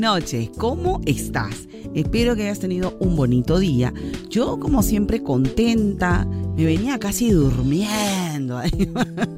Noches, 0.00 0.50
¿cómo 0.56 1.02
estás? 1.04 1.68
Espero 1.94 2.34
que 2.34 2.44
hayas 2.44 2.58
tenido 2.58 2.96
un 3.00 3.16
bonito 3.16 3.58
día. 3.58 3.92
Yo 4.30 4.58
como 4.58 4.82
siempre 4.82 5.22
contenta, 5.22 6.26
me 6.56 6.64
venía 6.64 6.98
casi 6.98 7.30
durmiendo. 7.30 8.60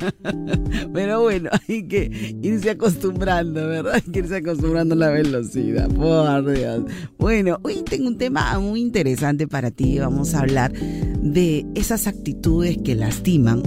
Pero 0.93 1.23
bueno, 1.23 1.51
hay 1.69 1.88
que 1.88 2.37
irse 2.43 2.71
acostumbrando, 2.71 3.66
¿verdad? 3.66 3.95
Hay 3.95 4.12
que 4.12 4.21
irse 4.21 4.37
acostumbrando 4.37 4.95
a 4.95 4.98
la 4.98 5.09
velocidad, 5.11 5.88
por 5.88 6.52
Dios. 6.55 6.85
Bueno, 7.19 7.59
hoy 7.63 7.83
tengo 7.83 8.07
un 8.07 8.19
tema 8.19 8.59
muy 8.60 8.80
interesante 8.80 9.49
para 9.49 9.73
ti. 9.73 9.99
Vamos 9.99 10.35
a 10.35 10.40
hablar 10.40 10.73
de 10.73 11.66
esas 11.74 12.07
actitudes 12.07 12.79
que 12.85 12.95
lastiman, 12.95 13.63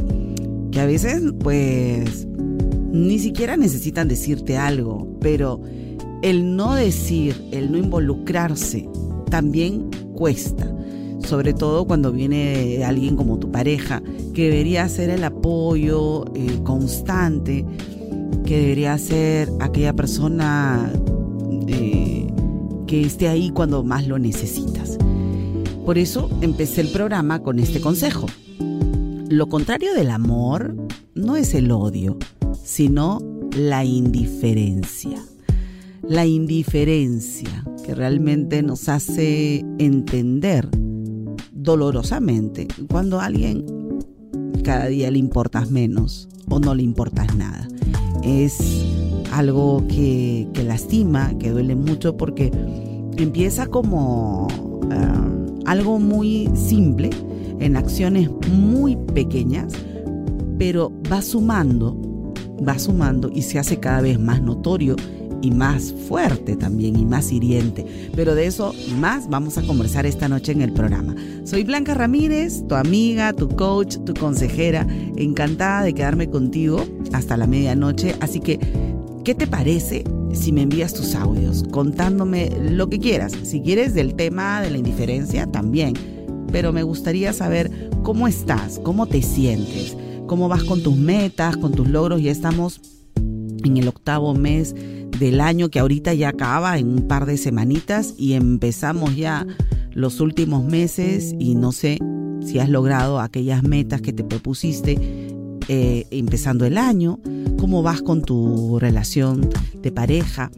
que 0.72 0.80
a 0.80 0.86
veces 0.86 1.22
pues 1.40 2.26
ni 2.28 3.20
siquiera 3.20 3.58
necesitan 3.58 4.08
decirte 4.08 4.58
algo, 4.58 5.18
pero 5.20 5.62
el 6.26 6.56
no 6.56 6.74
decir, 6.74 7.40
el 7.52 7.72
no 7.72 7.78
involucrarse, 7.78 8.90
también 9.30 9.92
cuesta. 10.16 10.76
Sobre 11.20 11.54
todo 11.54 11.86
cuando 11.86 12.12
viene 12.12 12.84
alguien 12.84 13.16
como 13.16 13.38
tu 13.38 13.52
pareja, 13.52 14.02
que 14.34 14.50
debería 14.50 14.90
ser 14.90 15.12
el 15.12 15.24
apoyo 15.24 16.26
eh, 16.34 16.62
constante, 16.64 17.64
que 18.44 18.60
debería 18.60 18.98
ser 18.98 19.52
aquella 19.60 19.94
persona 19.94 20.92
eh, 21.68 22.26
que 22.88 23.02
esté 23.02 23.28
ahí 23.28 23.52
cuando 23.52 23.84
más 23.84 24.08
lo 24.08 24.18
necesitas. 24.18 24.98
Por 25.86 26.00
eso 26.00 26.28
empecé 26.42 26.82
el 26.82 26.88
programa 26.88 27.44
con 27.44 27.60
este 27.60 27.80
consejo. 27.80 28.26
Lo 29.30 29.48
contrario 29.48 29.94
del 29.94 30.10
amor 30.10 30.76
no 31.14 31.36
es 31.36 31.54
el 31.54 31.70
odio, 31.70 32.18
sino 32.64 33.20
la 33.56 33.86
indiferencia 33.86 35.22
la 36.08 36.26
indiferencia 36.26 37.64
que 37.84 37.96
realmente 37.96 38.62
nos 38.62 38.90
hace 38.90 39.66
entender 39.80 40.68
dolorosamente 41.52 42.68
cuando 42.90 43.20
a 43.20 43.26
alguien 43.26 43.66
cada 44.64 44.88
día 44.88 45.12
le 45.12 45.20
importas 45.20 45.70
menos 45.72 46.28
o 46.50 46.60
no 46.60 46.76
le 46.76 46.84
importas 46.84 47.36
nada. 47.36 47.68
Es 48.24 48.86
algo 49.32 49.84
que, 49.88 50.48
lastima, 50.66 51.38
que 51.38 51.52
duele 51.52 51.76
mucho 51.76 52.18
porque 52.18 52.52
empieza 53.18 53.68
como 53.68 54.48
ah, 54.92 55.28
algo 55.66 56.00
muy 56.00 56.50
simple, 56.56 57.10
en 57.60 57.78
acciones 57.78 58.30
muy 58.52 58.96
pequeñas, 59.14 59.74
pero 60.58 60.92
va 61.12 61.22
sumando, 61.22 61.98
va 62.68 62.78
sumando 62.80 63.30
y 63.34 63.42
se 63.44 63.60
hace 63.60 63.80
cada 63.80 64.02
vez 64.02 64.20
más 64.20 64.42
notorio 64.42 64.96
y 65.46 65.52
más 65.52 65.94
fuerte 66.08 66.56
también 66.56 66.98
y 66.98 67.06
más 67.06 67.32
hiriente. 67.32 67.86
Pero 68.16 68.34
de 68.34 68.48
eso 68.48 68.74
más 68.98 69.30
vamos 69.30 69.58
a 69.58 69.62
conversar 69.62 70.06
esta 70.06 70.28
noche 70.28 70.52
en 70.52 70.62
el 70.62 70.74
programa. 70.74 71.16
Soy 71.44 71.64
Blanca 71.64 71.94
Ramírez, 71.94 72.64
tu 72.68 72.76
amiga, 72.76 73.32
tu 73.32 73.48
coach, 73.50 73.98
tu 74.06 74.14
consejera. 74.16 74.88
Encantada 75.16 75.84
de 75.84 75.94
quedarme 75.94 76.30
contigo 76.30 76.84
hasta 77.14 77.38
la 77.38 77.46
medianoche. 77.46 78.16
Así 78.20 78.40
que, 78.40 78.60
¿qué 79.24 79.36
te 79.36 79.46
parece 79.46 80.04
si 80.34 80.52
me 80.52 80.64
envías 80.64 80.94
tus 80.94 81.14
audios 81.14 81.64
contándome 81.72 82.50
lo 82.72 82.90
que 82.90 83.00
quieras? 83.00 83.34
Si 83.44 83.62
quieres 83.62 83.94
del 83.94 84.16
tema 84.16 84.62
de 84.62 84.72
la 84.72 84.80
indiferencia, 84.80 85.46
también. 85.46 85.94
Pero 86.52 86.74
me 86.74 86.82
gustaría 86.82 87.34
saber 87.34 87.92
cómo 88.02 88.28
estás, 88.28 88.80
cómo 88.84 89.06
te 89.06 89.22
sientes, 89.22 89.96
cómo 90.26 90.48
vas 90.50 90.64
con 90.64 90.82
tus 90.82 90.96
metas, 90.98 91.56
con 91.58 91.74
tus 91.74 91.88
logros. 91.88 92.22
Ya 92.22 92.32
estamos 92.32 92.82
en 93.16 93.78
el 93.78 93.88
octavo 93.88 94.34
mes 94.34 94.76
del 95.20 95.42
año 95.42 95.70
que 95.70 95.80
ahorita 95.80 96.14
ya 96.14 96.30
acaba 96.30 96.78
en 96.78 96.90
un 96.90 97.08
par 97.08 97.26
de 97.26 97.38
semanitas 97.38 98.14
y 98.18 98.34
empezamos 98.34 99.16
ya 99.16 99.46
los 99.94 100.20
últimos 100.20 100.66
meses 100.66 101.34
y 101.40 101.56
no 101.56 101.72
sé 101.72 102.00
si 102.46 102.60
has 102.60 102.70
logrado 102.70 103.20
aquellas 103.20 103.64
metas 103.64 104.02
que 104.02 104.14
te 104.14 104.24
propusiste 104.24 104.98
eh, 105.68 106.06
empezando 106.12 106.66
el 106.66 106.78
año, 106.78 107.20
cómo 107.58 107.82
vas 107.82 108.02
con 108.02 108.22
tu 108.22 108.78
relación 108.80 109.50
de 109.82 109.92
pareja 109.92 110.52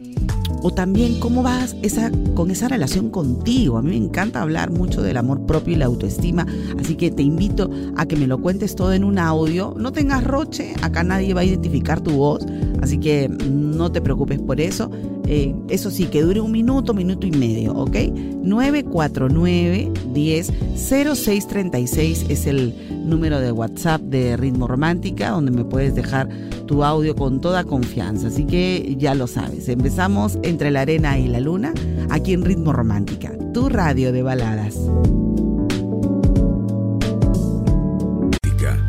o 0.62 0.70
también 0.70 1.20
cómo 1.20 1.42
vas 1.42 1.76
esa, 1.82 2.10
con 2.34 2.50
esa 2.50 2.68
relación 2.68 3.10
contigo. 3.10 3.78
A 3.78 3.82
mí 3.82 3.90
me 3.90 3.96
encanta 3.96 4.42
hablar 4.42 4.70
mucho 4.70 5.02
del 5.02 5.16
amor 5.16 5.46
propio 5.46 5.74
y 5.74 5.76
la 5.76 5.86
autoestima, 5.86 6.46
así 6.78 6.94
que 6.94 7.10
te 7.10 7.22
invito 7.22 7.70
a 7.96 8.06
que 8.06 8.16
me 8.16 8.26
lo 8.26 8.38
cuentes 8.38 8.74
todo 8.74 8.92
en 8.92 9.04
un 9.04 9.18
audio. 9.18 9.74
No 9.76 9.92
tengas 9.92 10.24
roche, 10.24 10.74
acá 10.82 11.02
nadie 11.02 11.34
va 11.34 11.42
a 11.42 11.44
identificar 11.44 12.00
tu 12.00 12.12
voz, 12.12 12.44
así 12.82 12.98
que 12.98 13.28
no 13.28 13.90
te 13.92 14.00
preocupes 14.00 14.40
por 14.40 14.60
eso. 14.60 14.90
Eh, 15.30 15.54
eso 15.68 15.90
sí, 15.90 16.06
que 16.06 16.22
dure 16.22 16.40
un 16.40 16.50
minuto, 16.50 16.94
minuto 16.94 17.26
y 17.26 17.30
medio, 17.30 17.74
¿ok? 17.74 17.96
949 18.42 19.92
10 20.14 20.52
0636 20.74 22.26
es 22.30 22.46
el 22.46 22.74
número 23.04 23.38
de 23.38 23.52
WhatsApp 23.52 24.00
de 24.00 24.38
Ritmo 24.38 24.66
Romántica, 24.66 25.30
donde 25.30 25.50
me 25.50 25.64
puedes 25.64 25.94
dejar 25.94 26.30
tu 26.66 26.82
audio 26.82 27.14
con 27.14 27.42
toda 27.42 27.64
confianza. 27.64 28.28
Así 28.28 28.44
que 28.44 28.96
ya 28.98 29.14
lo 29.14 29.26
sabes, 29.26 29.68
empezamos 29.68 30.38
entre 30.48 30.70
la 30.70 30.80
arena 30.80 31.18
y 31.18 31.28
la 31.28 31.40
luna, 31.40 31.72
aquí 32.10 32.32
en 32.32 32.44
Ritmo 32.44 32.72
Romántica, 32.72 33.32
tu 33.52 33.68
radio 33.68 34.12
de 34.12 34.22
baladas. 34.22 34.76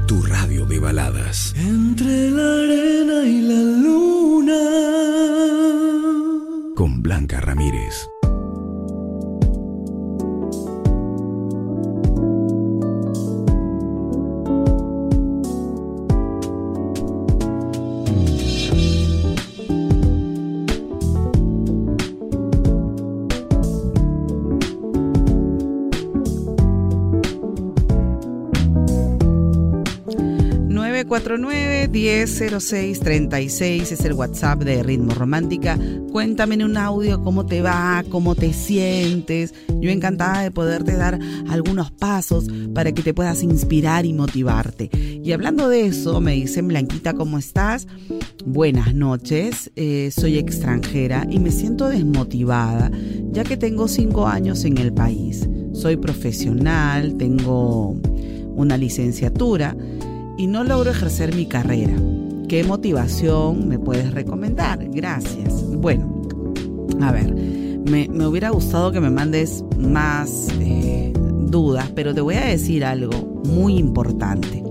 Tu 0.07 0.23
radio 0.23 0.65
de 0.65 0.79
baladas. 0.79 1.53
Entre 1.55 2.31
la 2.31 2.63
arena 2.63 3.23
y 3.27 3.41
la 3.41 3.61
luna. 3.83 4.59
Con 6.75 7.03
Blanca 7.03 7.39
Ramírez. 7.39 8.07
949-100636 31.19 33.91
es 33.91 34.05
el 34.05 34.13
WhatsApp 34.13 34.63
de 34.63 34.81
Ritmo 34.83 35.13
Romántica. 35.13 35.77
Cuéntame 36.11 36.55
en 36.55 36.63
un 36.63 36.77
audio 36.77 37.21
cómo 37.23 37.45
te 37.45 37.61
va, 37.61 38.03
cómo 38.09 38.35
te 38.35 38.53
sientes. 38.53 39.53
Yo 39.81 39.89
encantada 39.89 40.43
de 40.43 40.51
poderte 40.51 40.95
dar 40.95 41.19
algunos 41.49 41.91
pasos 41.91 42.47
para 42.73 42.93
que 42.93 43.03
te 43.03 43.13
puedas 43.13 43.43
inspirar 43.43 44.05
y 44.05 44.13
motivarte. 44.13 44.89
Y 45.21 45.33
hablando 45.33 45.67
de 45.67 45.87
eso, 45.87 46.21
me 46.21 46.31
dicen 46.33 46.69
Blanquita, 46.69 47.13
¿cómo 47.13 47.37
estás? 47.37 47.85
Buenas 48.45 48.95
noches, 48.95 49.69
eh, 49.75 50.11
soy 50.11 50.37
extranjera 50.37 51.27
y 51.29 51.39
me 51.39 51.51
siento 51.51 51.89
desmotivada 51.89 52.89
ya 53.31 53.43
que 53.43 53.57
tengo 53.57 53.87
cinco 53.87 54.27
años 54.27 54.65
en 54.65 54.77
el 54.77 54.93
país. 54.93 55.49
Soy 55.73 55.97
profesional, 55.97 57.15
tengo 57.17 57.95
una 58.55 58.77
licenciatura 58.77 59.75
y 60.39 60.47
no 60.47 60.63
logro 60.63 60.89
ejercer 60.89 61.35
mi 61.35 61.45
carrera. 61.45 61.93
¿Qué 62.47 62.63
motivación 62.63 63.67
me 63.67 63.77
puedes 63.77 64.13
recomendar? 64.13 64.79
Gracias. 64.89 65.65
Bueno, 65.65 66.23
a 67.01 67.11
ver, 67.11 67.35
me, 67.35 68.07
hubiera 68.25 68.49
gustado 68.49 68.93
que 68.93 69.01
me 69.01 69.09
mandes 69.09 69.65
más 69.77 70.47
eh, 70.61 71.11
dudas, 71.41 71.91
pero 71.93 72.15
te 72.15 72.21
voy 72.21 72.35
a 72.35 72.45
decir 72.45 72.85
algo 72.85 73.41
muy 73.49 73.75
importante. 73.75 74.63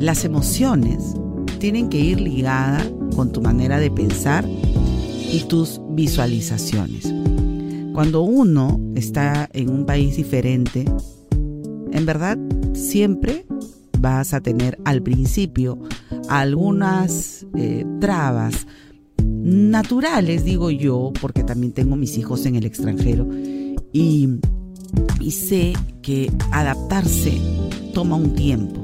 Las 0.00 0.24
emociones 0.24 1.14
tienen 1.60 1.88
que 1.88 2.00
ir 2.00 2.20
ligadas 2.20 2.90
con 3.14 3.30
tu 3.30 3.40
manera 3.40 3.78
de 3.78 3.88
pensar 3.88 4.44
y 4.48 5.44
tus 5.46 5.80
visualizaciones. 5.90 7.04
Cuando 7.94 8.22
uno 8.22 8.80
está 8.96 9.48
en 9.52 9.70
un 9.70 9.86
país 9.86 10.16
diferente, 10.16 10.86
en 11.92 12.04
verdad 12.04 12.36
siempre 12.74 13.46
vas 14.02 14.34
a 14.34 14.40
tener 14.40 14.78
al 14.84 15.00
principio 15.00 15.78
algunas 16.28 17.46
eh, 17.56 17.86
trabas 18.00 18.66
naturales, 19.24 20.44
digo 20.44 20.70
yo, 20.70 21.12
porque 21.20 21.44
también 21.44 21.72
tengo 21.72 21.96
mis 21.96 22.18
hijos 22.18 22.44
en 22.44 22.56
el 22.56 22.66
extranjero 22.66 23.28
y, 23.92 24.28
y 25.20 25.30
sé 25.30 25.72
que 26.02 26.30
adaptarse 26.50 27.40
toma 27.94 28.16
un 28.16 28.34
tiempo. 28.34 28.80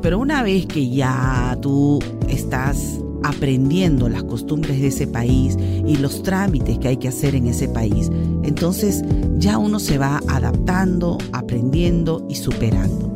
Pero 0.00 0.20
una 0.20 0.42
vez 0.44 0.66
que 0.66 0.88
ya 0.88 1.58
tú 1.60 1.98
estás 2.28 3.00
aprendiendo 3.24 4.08
las 4.08 4.22
costumbres 4.22 4.80
de 4.80 4.86
ese 4.86 5.08
país 5.08 5.56
y 5.58 5.96
los 5.96 6.22
trámites 6.22 6.78
que 6.78 6.88
hay 6.88 6.96
que 6.98 7.08
hacer 7.08 7.34
en 7.34 7.48
ese 7.48 7.68
país, 7.68 8.08
entonces 8.44 9.02
ya 9.38 9.58
uno 9.58 9.80
se 9.80 9.98
va 9.98 10.20
adaptando, 10.28 11.18
aprendiendo 11.32 12.24
y 12.28 12.36
superando. 12.36 13.07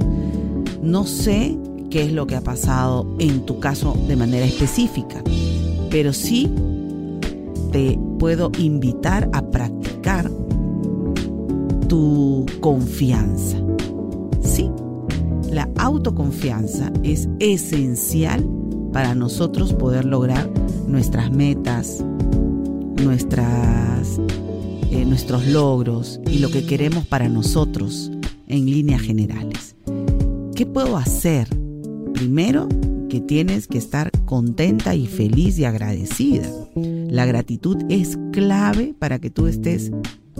No 0.82 1.04
sé 1.04 1.56
qué 1.90 2.02
es 2.02 2.12
lo 2.12 2.26
que 2.26 2.34
ha 2.34 2.40
pasado 2.40 3.06
en 3.20 3.46
tu 3.46 3.60
caso 3.60 3.96
de 4.08 4.16
manera 4.16 4.44
específica, 4.44 5.22
pero 5.90 6.12
sí 6.12 6.50
te 7.70 7.98
puedo 8.18 8.50
invitar 8.58 9.30
a 9.32 9.42
practicar 9.42 10.30
tu 11.88 12.46
confianza. 12.60 13.58
Sí, 14.40 14.70
la 15.52 15.68
autoconfianza 15.76 16.92
es 17.04 17.28
esencial 17.38 18.44
para 18.92 19.14
nosotros 19.14 19.72
poder 19.74 20.04
lograr 20.04 20.50
nuestras 20.88 21.30
metas, 21.30 22.04
nuestras, 23.02 24.20
eh, 24.90 25.04
nuestros 25.04 25.46
logros 25.46 26.20
y 26.28 26.38
lo 26.38 26.50
que 26.50 26.66
queremos 26.66 27.06
para 27.06 27.28
nosotros 27.28 28.10
en 28.48 28.66
líneas 28.66 29.00
generales. 29.00 29.76
¿Qué 30.62 30.66
puedo 30.66 30.96
hacer? 30.96 31.48
Primero, 32.14 32.68
que 33.10 33.20
tienes 33.20 33.66
que 33.66 33.78
estar 33.78 34.12
contenta 34.26 34.94
y 34.94 35.08
feliz 35.08 35.58
y 35.58 35.64
agradecida. 35.64 36.48
La 36.76 37.26
gratitud 37.26 37.78
es 37.88 38.16
clave 38.32 38.94
para 38.96 39.18
que 39.18 39.28
tú 39.28 39.48
estés 39.48 39.90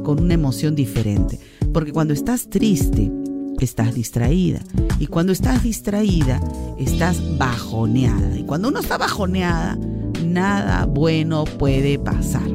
con 0.04 0.20
una 0.20 0.34
emoción 0.34 0.76
diferente. 0.76 1.40
Porque 1.74 1.90
cuando 1.90 2.14
estás 2.14 2.48
triste, 2.48 3.10
estás 3.58 3.96
distraída. 3.96 4.60
Y 5.00 5.08
cuando 5.08 5.32
estás 5.32 5.64
distraída, 5.64 6.40
estás 6.78 7.20
bajoneada. 7.36 8.38
Y 8.38 8.44
cuando 8.44 8.68
uno 8.68 8.78
está 8.78 8.98
bajoneada, 8.98 9.76
nada 10.24 10.86
bueno 10.86 11.42
puede 11.58 11.98
pasar. 11.98 12.48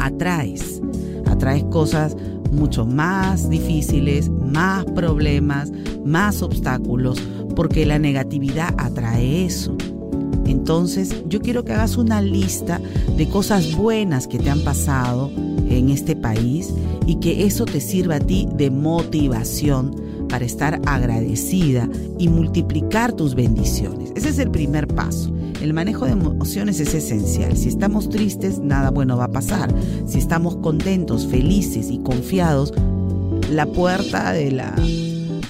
Atraes, 0.00 0.82
atraes 1.26 1.62
cosas 1.66 2.16
mucho 2.50 2.84
más 2.84 3.48
difíciles, 3.48 4.28
más 4.54 4.84
problemas, 4.86 5.70
más 6.04 6.40
obstáculos, 6.42 7.20
porque 7.54 7.84
la 7.84 7.98
negatividad 7.98 8.72
atrae 8.78 9.44
eso. 9.44 9.76
Entonces, 10.46 11.14
yo 11.28 11.40
quiero 11.40 11.64
que 11.64 11.72
hagas 11.72 11.96
una 11.96 12.22
lista 12.22 12.80
de 13.16 13.28
cosas 13.28 13.76
buenas 13.76 14.26
que 14.26 14.38
te 14.38 14.50
han 14.50 14.60
pasado 14.60 15.30
en 15.68 15.90
este 15.90 16.16
país 16.16 16.72
y 17.06 17.16
que 17.16 17.44
eso 17.44 17.64
te 17.64 17.80
sirva 17.80 18.16
a 18.16 18.20
ti 18.20 18.48
de 18.54 18.70
motivación 18.70 19.94
para 20.28 20.44
estar 20.44 20.80
agradecida 20.86 21.88
y 22.18 22.28
multiplicar 22.28 23.12
tus 23.12 23.34
bendiciones. 23.34 24.12
Ese 24.14 24.28
es 24.30 24.38
el 24.38 24.50
primer 24.50 24.86
paso. 24.86 25.32
El 25.62 25.72
manejo 25.72 26.04
de 26.04 26.12
emociones 26.12 26.78
es 26.80 26.94
esencial. 26.94 27.56
Si 27.56 27.68
estamos 27.68 28.08
tristes, 28.08 28.58
nada 28.58 28.90
bueno 28.90 29.16
va 29.16 29.24
a 29.24 29.30
pasar. 29.32 29.74
Si 30.06 30.18
estamos 30.18 30.56
contentos, 30.56 31.26
felices 31.26 31.90
y 31.90 31.98
confiados, 31.98 32.74
la 33.54 33.66
puerta 33.66 34.32
de, 34.32 34.50
la, 34.50 34.74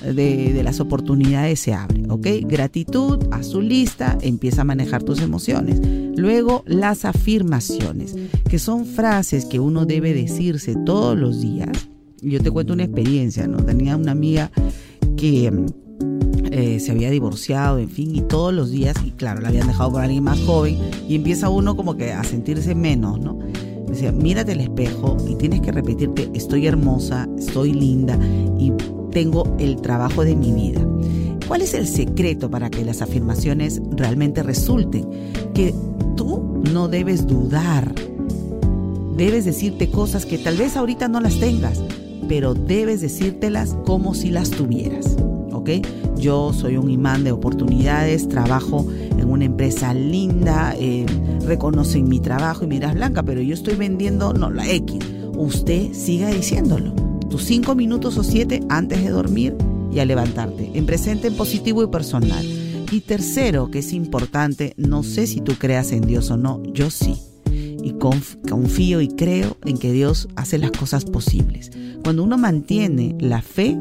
de, 0.02 0.60
las 0.62 0.80
oportunidades 0.80 1.60
se 1.60 1.74
abre. 1.74 2.04
¿Ok? 2.08 2.26
Gratitud, 2.42 3.18
a 3.32 3.42
su 3.42 3.60
lista, 3.60 4.16
empieza 4.20 4.62
a 4.62 4.64
manejar 4.64 5.02
tus 5.02 5.20
emociones. 5.20 5.80
Luego, 6.16 6.62
las 6.66 7.04
afirmaciones, 7.04 8.14
que 8.48 8.58
son 8.58 8.86
frases 8.86 9.46
que 9.46 9.58
uno 9.58 9.86
debe 9.86 10.14
decirse 10.14 10.76
todos 10.84 11.18
los 11.18 11.40
días 11.40 11.70
yo 12.30 12.40
te 12.40 12.50
cuento 12.50 12.72
una 12.72 12.84
experiencia, 12.84 13.46
¿no? 13.46 13.58
Tenía 13.58 13.96
una 13.96 14.12
amiga 14.12 14.50
que 15.16 15.52
eh, 16.50 16.80
se 16.80 16.92
había 16.92 17.10
divorciado, 17.10 17.78
en 17.78 17.90
fin, 17.90 18.14
y 18.14 18.22
todos 18.22 18.52
los 18.52 18.70
días, 18.70 18.96
y 19.04 19.10
claro, 19.10 19.40
la 19.40 19.48
habían 19.48 19.66
dejado 19.66 19.92
por 19.92 20.02
alguien 20.02 20.24
más 20.24 20.40
joven, 20.40 20.78
y 21.08 21.14
empieza 21.16 21.48
uno 21.48 21.76
como 21.76 21.96
que 21.96 22.12
a 22.12 22.24
sentirse 22.24 22.74
menos, 22.74 23.20
¿no? 23.20 23.38
Mírate 24.12 24.52
al 24.52 24.60
espejo 24.60 25.16
y 25.28 25.36
tienes 25.36 25.60
que 25.60 25.72
repetirte, 25.72 26.30
estoy 26.34 26.66
hermosa, 26.66 27.28
estoy 27.38 27.72
linda 27.72 28.18
y 28.58 28.72
tengo 29.12 29.54
el 29.58 29.76
trabajo 29.76 30.24
de 30.24 30.34
mi 30.34 30.52
vida. 30.52 30.80
¿Cuál 31.46 31.62
es 31.62 31.74
el 31.74 31.86
secreto 31.86 32.50
para 32.50 32.70
que 32.70 32.84
las 32.84 33.02
afirmaciones 33.02 33.80
realmente 33.92 34.42
resulten? 34.42 35.06
Que 35.54 35.74
tú 36.16 36.62
no 36.72 36.88
debes 36.88 37.26
dudar. 37.26 37.94
Debes 39.16 39.44
decirte 39.44 39.90
cosas 39.90 40.26
que 40.26 40.38
tal 40.38 40.56
vez 40.56 40.76
ahorita 40.76 41.06
no 41.08 41.20
las 41.20 41.38
tengas, 41.38 41.80
pero 42.28 42.54
debes 42.54 43.00
decírtelas 43.00 43.76
como 43.84 44.14
si 44.14 44.30
las 44.30 44.50
tuvieras. 44.50 45.16
Yo 46.16 46.52
soy 46.52 46.76
un 46.76 46.90
imán 46.90 47.24
de 47.24 47.32
oportunidades, 47.32 48.28
trabajo 48.28 48.86
en 49.18 49.28
una 49.30 49.44
empresa 49.44 49.94
linda, 49.94 50.74
eh, 50.78 51.06
reconocen 51.44 52.08
mi 52.08 52.20
trabajo 52.20 52.64
y 52.64 52.68
miras 52.68 52.94
Blanca, 52.94 53.22
pero 53.22 53.40
yo 53.40 53.54
estoy 53.54 53.74
vendiendo, 53.74 54.32
no, 54.32 54.50
la 54.50 54.68
X. 54.70 54.98
Usted 55.36 55.92
siga 55.92 56.28
diciéndolo. 56.28 56.92
Tus 57.28 57.44
cinco 57.44 57.74
minutos 57.74 58.16
o 58.16 58.22
siete 58.22 58.60
antes 58.68 59.02
de 59.02 59.10
dormir 59.10 59.56
y 59.92 59.98
a 59.98 60.04
levantarte, 60.04 60.70
en 60.74 60.86
presente, 60.86 61.28
en 61.28 61.36
positivo 61.36 61.82
y 61.82 61.88
personal. 61.88 62.44
Y 62.90 63.00
tercero, 63.00 63.70
que 63.70 63.80
es 63.80 63.92
importante, 63.92 64.74
no 64.76 65.02
sé 65.02 65.26
si 65.26 65.40
tú 65.40 65.54
creas 65.58 65.90
en 65.92 66.02
Dios 66.02 66.30
o 66.30 66.36
no, 66.36 66.62
yo 66.64 66.90
sí 66.90 67.16
y 67.84 67.92
confío 68.48 69.02
y 69.02 69.08
creo 69.08 69.58
en 69.64 69.76
que 69.76 69.92
Dios 69.92 70.28
hace 70.36 70.56
las 70.56 70.70
cosas 70.70 71.04
posibles. 71.04 71.70
Cuando 72.02 72.22
uno 72.22 72.38
mantiene 72.38 73.14
la 73.20 73.42
fe, 73.42 73.76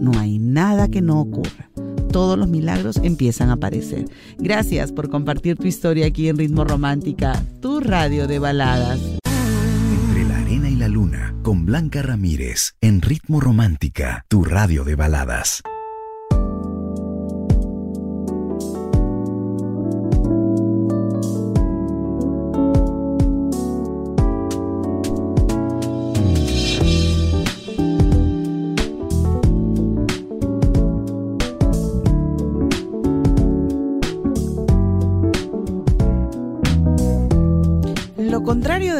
no 0.00 0.18
hay 0.18 0.38
nada 0.38 0.88
que 0.88 1.02
no 1.02 1.20
ocurra. 1.20 1.70
Todos 2.10 2.38
los 2.38 2.48
milagros 2.48 2.96
empiezan 3.02 3.50
a 3.50 3.54
aparecer. 3.54 4.06
Gracias 4.38 4.90
por 4.90 5.10
compartir 5.10 5.56
tu 5.56 5.66
historia 5.66 6.06
aquí 6.06 6.28
en 6.28 6.38
Ritmo 6.38 6.64
Romántica, 6.64 7.40
tu 7.60 7.80
radio 7.80 8.26
de 8.26 8.38
baladas. 8.38 8.98
Entre 8.98 10.24
la 10.24 10.38
arena 10.38 10.68
y 10.68 10.74
la 10.74 10.88
luna, 10.88 11.34
con 11.42 11.66
Blanca 11.66 12.02
Ramírez, 12.02 12.74
en 12.80 13.00
Ritmo 13.00 13.40
Romántica, 13.40 14.24
tu 14.28 14.42
radio 14.42 14.84
de 14.84 14.96
baladas. 14.96 15.62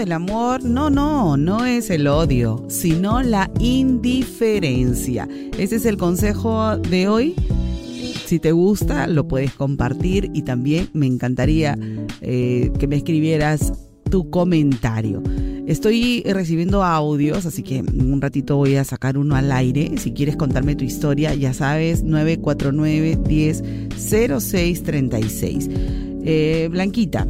Del 0.00 0.12
amor, 0.12 0.64
no, 0.64 0.88
no, 0.88 1.36
no 1.36 1.66
es 1.66 1.90
el 1.90 2.06
odio, 2.06 2.64
sino 2.68 3.22
la 3.22 3.50
indiferencia. 3.58 5.28
Ese 5.58 5.76
es 5.76 5.84
el 5.84 5.98
consejo 5.98 6.78
de 6.78 7.06
hoy. 7.06 7.34
Si 8.24 8.38
te 8.38 8.52
gusta, 8.52 9.06
lo 9.06 9.28
puedes 9.28 9.52
compartir 9.52 10.30
y 10.32 10.40
también 10.40 10.88
me 10.94 11.04
encantaría 11.04 11.78
eh, 12.22 12.72
que 12.78 12.86
me 12.86 12.96
escribieras 12.96 13.74
tu 14.10 14.30
comentario. 14.30 15.22
Estoy 15.66 16.22
recibiendo 16.24 16.82
audios, 16.82 17.44
así 17.44 17.62
que 17.62 17.80
un 17.82 18.22
ratito 18.22 18.56
voy 18.56 18.76
a 18.76 18.84
sacar 18.84 19.18
uno 19.18 19.36
al 19.36 19.52
aire. 19.52 19.98
Si 19.98 20.12
quieres 20.12 20.36
contarme 20.36 20.76
tu 20.76 20.84
historia, 20.84 21.34
ya 21.34 21.52
sabes, 21.52 22.04
949 22.04 23.18
10 23.28 23.62
0636. 23.98 25.68
Eh, 26.22 26.68
Blanquita, 26.70 27.26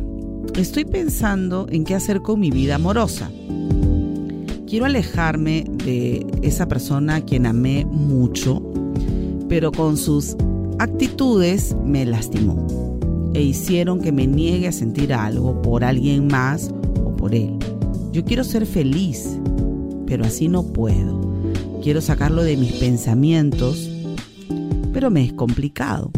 estoy 0.54 0.84
pensando 0.84 1.66
en 1.70 1.84
qué 1.84 1.94
hacer 1.94 2.20
con 2.22 2.40
mi 2.40 2.50
vida 2.50 2.76
amorosa. 2.76 3.30
Quiero 4.66 4.86
alejarme 4.86 5.64
de 5.84 6.26
esa 6.42 6.68
persona 6.68 7.16
a 7.16 7.20
quien 7.22 7.46
amé 7.46 7.84
mucho, 7.84 8.62
pero 9.48 9.72
con 9.72 9.96
sus 9.96 10.36
actitudes 10.78 11.74
me 11.84 12.06
lastimó 12.06 12.66
e 13.34 13.42
hicieron 13.42 14.00
que 14.00 14.12
me 14.12 14.26
niegue 14.26 14.68
a 14.68 14.72
sentir 14.72 15.12
algo 15.12 15.60
por 15.62 15.84
alguien 15.84 16.26
más 16.28 16.70
o 17.04 17.16
por 17.16 17.34
él. 17.34 17.56
Yo 18.12 18.24
quiero 18.24 18.44
ser 18.44 18.66
feliz, 18.66 19.38
pero 20.06 20.24
así 20.24 20.48
no 20.48 20.64
puedo. 20.64 21.20
Quiero 21.82 22.00
sacarlo 22.00 22.42
de 22.42 22.56
mis 22.56 22.72
pensamientos, 22.72 23.90
pero 24.92 25.10
me 25.10 25.24
es 25.24 25.32
complicado. 25.32 26.10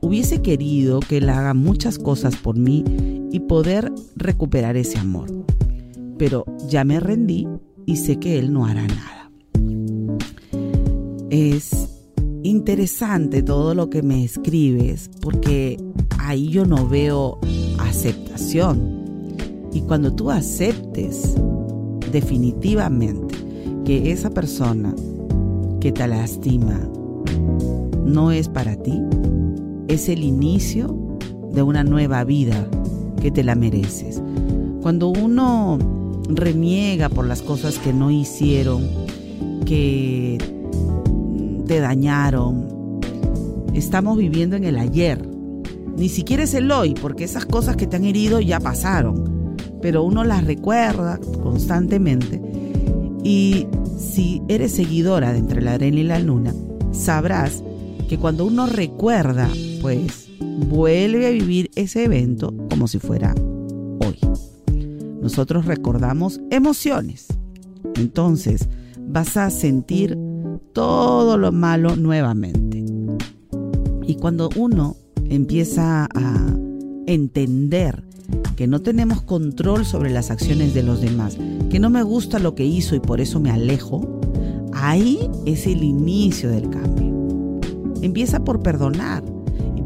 Hubiese 0.00 0.42
querido 0.42 1.00
que 1.00 1.18
él 1.18 1.28
haga 1.28 1.54
muchas 1.54 1.98
cosas 1.98 2.36
por 2.36 2.56
mí 2.56 2.84
y 3.32 3.40
poder 3.40 3.92
recuperar 4.16 4.76
ese 4.76 4.98
amor. 4.98 5.30
Pero 6.18 6.44
ya 6.68 6.84
me 6.84 7.00
rendí 7.00 7.48
y 7.86 7.96
sé 7.96 8.18
que 8.18 8.38
Él 8.38 8.52
no 8.52 8.66
hará 8.66 8.86
nada. 8.86 9.30
Es 11.30 11.88
interesante 12.42 13.42
todo 13.42 13.74
lo 13.74 13.90
que 13.90 14.02
me 14.02 14.24
escribes 14.24 15.10
porque 15.20 15.78
ahí 16.18 16.48
yo 16.48 16.66
no 16.66 16.88
veo 16.88 17.38
aceptación. 17.78 19.00
Y 19.72 19.82
cuando 19.82 20.12
tú 20.12 20.30
aceptes 20.30 21.34
definitivamente 22.10 23.34
que 23.84 24.10
esa 24.10 24.30
persona 24.30 24.94
que 25.80 25.92
te 25.92 26.06
lastima 26.06 26.78
no 28.04 28.32
es 28.32 28.48
para 28.48 28.76
ti, 28.76 29.00
es 29.88 30.08
el 30.08 30.24
inicio 30.24 31.18
de 31.52 31.62
una 31.62 31.84
nueva 31.84 32.24
vida 32.24 32.68
que 33.20 33.30
te 33.30 33.44
la 33.44 33.54
mereces. 33.54 34.20
Cuando 34.82 35.08
uno 35.08 35.78
reniega 36.28 37.08
por 37.08 37.26
las 37.26 37.42
cosas 37.42 37.78
que 37.78 37.92
no 37.92 38.10
hicieron, 38.10 38.88
que 39.64 40.38
te 41.66 41.80
dañaron, 41.80 43.00
estamos 43.74 44.18
viviendo 44.18 44.56
en 44.56 44.64
el 44.64 44.78
ayer. 44.78 45.28
Ni 45.96 46.08
siquiera 46.08 46.44
es 46.44 46.54
el 46.54 46.70
hoy, 46.70 46.94
porque 46.94 47.24
esas 47.24 47.44
cosas 47.44 47.76
que 47.76 47.86
te 47.86 47.96
han 47.96 48.04
herido 48.04 48.40
ya 48.40 48.58
pasaron, 48.58 49.56
pero 49.82 50.02
uno 50.02 50.24
las 50.24 50.44
recuerda 50.44 51.18
constantemente. 51.42 52.40
Y 53.22 53.66
si 53.98 54.40
eres 54.48 54.72
seguidora 54.72 55.32
de 55.32 55.38
Entre 55.38 55.60
la 55.60 55.74
Arena 55.74 56.00
y 56.00 56.04
la 56.04 56.18
Luna, 56.18 56.54
sabrás 56.92 57.62
que 58.08 58.18
cuando 58.18 58.46
uno 58.46 58.66
recuerda, 58.66 59.48
pues 59.82 60.29
vuelve 60.40 61.26
a 61.26 61.30
vivir 61.30 61.70
ese 61.74 62.04
evento 62.04 62.54
como 62.70 62.88
si 62.88 62.98
fuera 62.98 63.34
hoy. 64.00 64.18
Nosotros 65.20 65.66
recordamos 65.66 66.40
emociones. 66.50 67.28
Entonces 67.96 68.68
vas 68.98 69.36
a 69.36 69.50
sentir 69.50 70.18
todo 70.72 71.36
lo 71.36 71.52
malo 71.52 71.96
nuevamente. 71.96 72.84
Y 74.06 74.16
cuando 74.16 74.48
uno 74.56 74.96
empieza 75.28 76.08
a 76.14 76.56
entender 77.06 78.04
que 78.56 78.66
no 78.66 78.80
tenemos 78.80 79.22
control 79.22 79.84
sobre 79.84 80.10
las 80.10 80.30
acciones 80.30 80.74
de 80.74 80.82
los 80.82 81.00
demás, 81.00 81.38
que 81.70 81.78
no 81.78 81.90
me 81.90 82.02
gusta 82.02 82.38
lo 82.38 82.54
que 82.54 82.64
hizo 82.64 82.94
y 82.94 83.00
por 83.00 83.20
eso 83.20 83.40
me 83.40 83.50
alejo, 83.50 84.20
ahí 84.72 85.30
es 85.46 85.66
el 85.66 85.82
inicio 85.82 86.50
del 86.50 86.68
cambio. 86.70 87.60
Empieza 88.02 88.44
por 88.44 88.62
perdonar. 88.62 89.22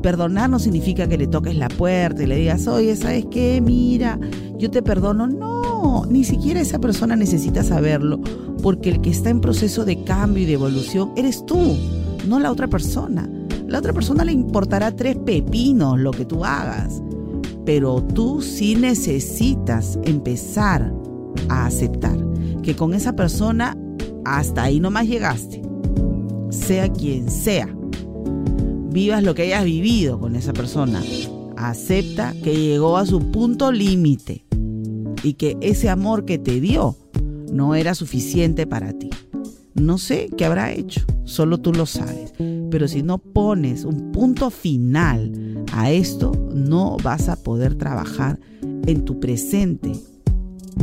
Perdonar 0.04 0.50
no 0.50 0.58
significa 0.58 1.08
que 1.08 1.16
le 1.16 1.26
toques 1.26 1.56
la 1.56 1.68
puerta 1.68 2.22
y 2.22 2.26
le 2.26 2.36
digas, 2.36 2.68
oye, 2.68 2.94
¿sabes 2.94 3.24
qué? 3.30 3.62
Mira, 3.62 4.20
yo 4.58 4.70
te 4.70 4.82
perdono. 4.82 5.26
No, 5.26 6.04
ni 6.04 6.24
siquiera 6.24 6.60
esa 6.60 6.78
persona 6.78 7.16
necesita 7.16 7.62
saberlo, 7.62 8.20
porque 8.62 8.90
el 8.90 9.00
que 9.00 9.08
está 9.08 9.30
en 9.30 9.40
proceso 9.40 9.86
de 9.86 10.04
cambio 10.04 10.42
y 10.42 10.46
de 10.46 10.52
evolución 10.52 11.12
eres 11.16 11.46
tú, 11.46 11.78
no 12.28 12.38
la 12.38 12.52
otra 12.52 12.68
persona. 12.68 13.26
La 13.66 13.78
otra 13.78 13.94
persona 13.94 14.26
le 14.26 14.32
importará 14.32 14.94
tres 14.94 15.16
pepinos 15.16 15.98
lo 15.98 16.10
que 16.10 16.26
tú 16.26 16.44
hagas, 16.44 17.00
pero 17.64 18.02
tú 18.02 18.42
sí 18.42 18.74
necesitas 18.74 19.98
empezar 20.04 20.92
a 21.48 21.64
aceptar 21.64 22.18
que 22.62 22.76
con 22.76 22.92
esa 22.92 23.16
persona 23.16 23.74
hasta 24.26 24.64
ahí 24.64 24.80
nomás 24.80 25.06
llegaste, 25.08 25.62
sea 26.50 26.92
quien 26.92 27.30
sea. 27.30 27.74
Vivas 28.94 29.24
lo 29.24 29.34
que 29.34 29.42
hayas 29.42 29.64
vivido 29.64 30.20
con 30.20 30.36
esa 30.36 30.52
persona. 30.52 31.02
Acepta 31.56 32.32
que 32.44 32.54
llegó 32.54 32.96
a 32.96 33.04
su 33.04 33.32
punto 33.32 33.72
límite 33.72 34.44
y 35.24 35.32
que 35.32 35.56
ese 35.62 35.88
amor 35.88 36.24
que 36.24 36.38
te 36.38 36.60
dio 36.60 36.96
no 37.52 37.74
era 37.74 37.96
suficiente 37.96 38.68
para 38.68 38.92
ti. 38.92 39.10
No 39.74 39.98
sé 39.98 40.30
qué 40.38 40.44
habrá 40.44 40.70
hecho, 40.70 41.00
solo 41.24 41.58
tú 41.58 41.72
lo 41.72 41.86
sabes. 41.86 42.34
Pero 42.70 42.86
si 42.86 43.02
no 43.02 43.18
pones 43.18 43.84
un 43.84 44.12
punto 44.12 44.48
final 44.50 45.64
a 45.72 45.90
esto, 45.90 46.30
no 46.54 46.96
vas 47.02 47.28
a 47.28 47.34
poder 47.34 47.74
trabajar 47.74 48.38
en 48.86 49.04
tu 49.04 49.18
presente. 49.18 49.90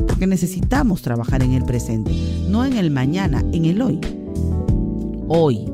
Porque 0.05 0.27
necesitamos 0.27 1.01
trabajar 1.01 1.43
en 1.43 1.53
el 1.53 1.63
presente, 1.63 2.11
no 2.49 2.65
en 2.65 2.73
el 2.73 2.91
mañana, 2.91 3.41
en 3.53 3.63
el 3.63 3.81
hoy. 3.81 4.01
Hoy, 5.29 5.65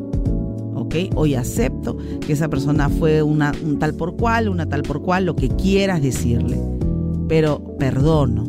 ¿ok? 0.88 1.15
Hoy 1.15 1.36
acepto 1.36 1.98
que 2.25 2.34
esa 2.34 2.50
persona 2.50 2.89
fue 2.89 3.22
una, 3.22 3.51
un 3.63 3.77
tal 3.77 3.94
por 3.94 4.15
cual, 4.17 4.50
una 4.50 4.67
tal 4.67 4.84
por 4.84 5.01
cual, 5.01 5.25
lo 5.25 5.36
que 5.36 5.50
quieras 5.50 6.01
decirle. 6.01 6.60
Pero 7.27 7.77
perdono 7.77 8.46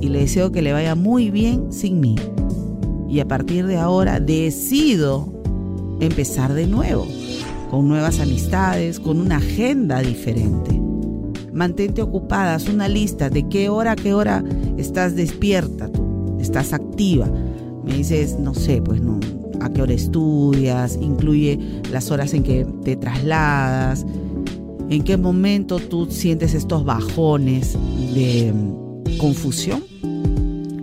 y 0.00 0.08
le 0.08 0.20
deseo 0.20 0.52
que 0.52 0.62
le 0.62 0.72
vaya 0.72 0.94
muy 0.94 1.30
bien 1.30 1.72
sin 1.72 2.00
mí 2.00 2.16
y 3.14 3.20
a 3.20 3.28
partir 3.28 3.66
de 3.66 3.76
ahora 3.76 4.18
decido 4.18 5.32
empezar 6.00 6.52
de 6.52 6.66
nuevo, 6.66 7.06
con 7.70 7.86
nuevas 7.86 8.18
amistades, 8.18 8.98
con 8.98 9.20
una 9.20 9.36
agenda 9.36 10.00
diferente. 10.00 10.80
Mantente 11.52 12.02
ocupada, 12.02 12.56
haz 12.56 12.68
una 12.68 12.88
lista 12.88 13.30
de 13.30 13.48
qué 13.48 13.68
hora 13.68 13.92
a 13.92 13.96
qué 13.96 14.14
hora 14.14 14.42
estás 14.76 15.14
despierta 15.14 15.88
tú, 15.92 16.38
estás 16.40 16.72
activa. 16.72 17.28
Me 17.84 17.94
dices, 17.94 18.36
no 18.40 18.52
sé, 18.52 18.82
pues 18.82 19.00
no, 19.00 19.20
a 19.64 19.72
qué 19.72 19.82
hora 19.82 19.94
estudias, 19.94 20.98
incluye 21.00 21.58
las 21.90 22.10
horas 22.10 22.34
en 22.34 22.42
que 22.42 22.66
te 22.84 22.96
trasladas, 22.96 24.04
en 24.90 25.02
qué 25.02 25.16
momento 25.16 25.78
tú 25.78 26.06
sientes 26.10 26.54
estos 26.54 26.84
bajones 26.84 27.76
de 28.14 28.52
confusión. 29.18 29.82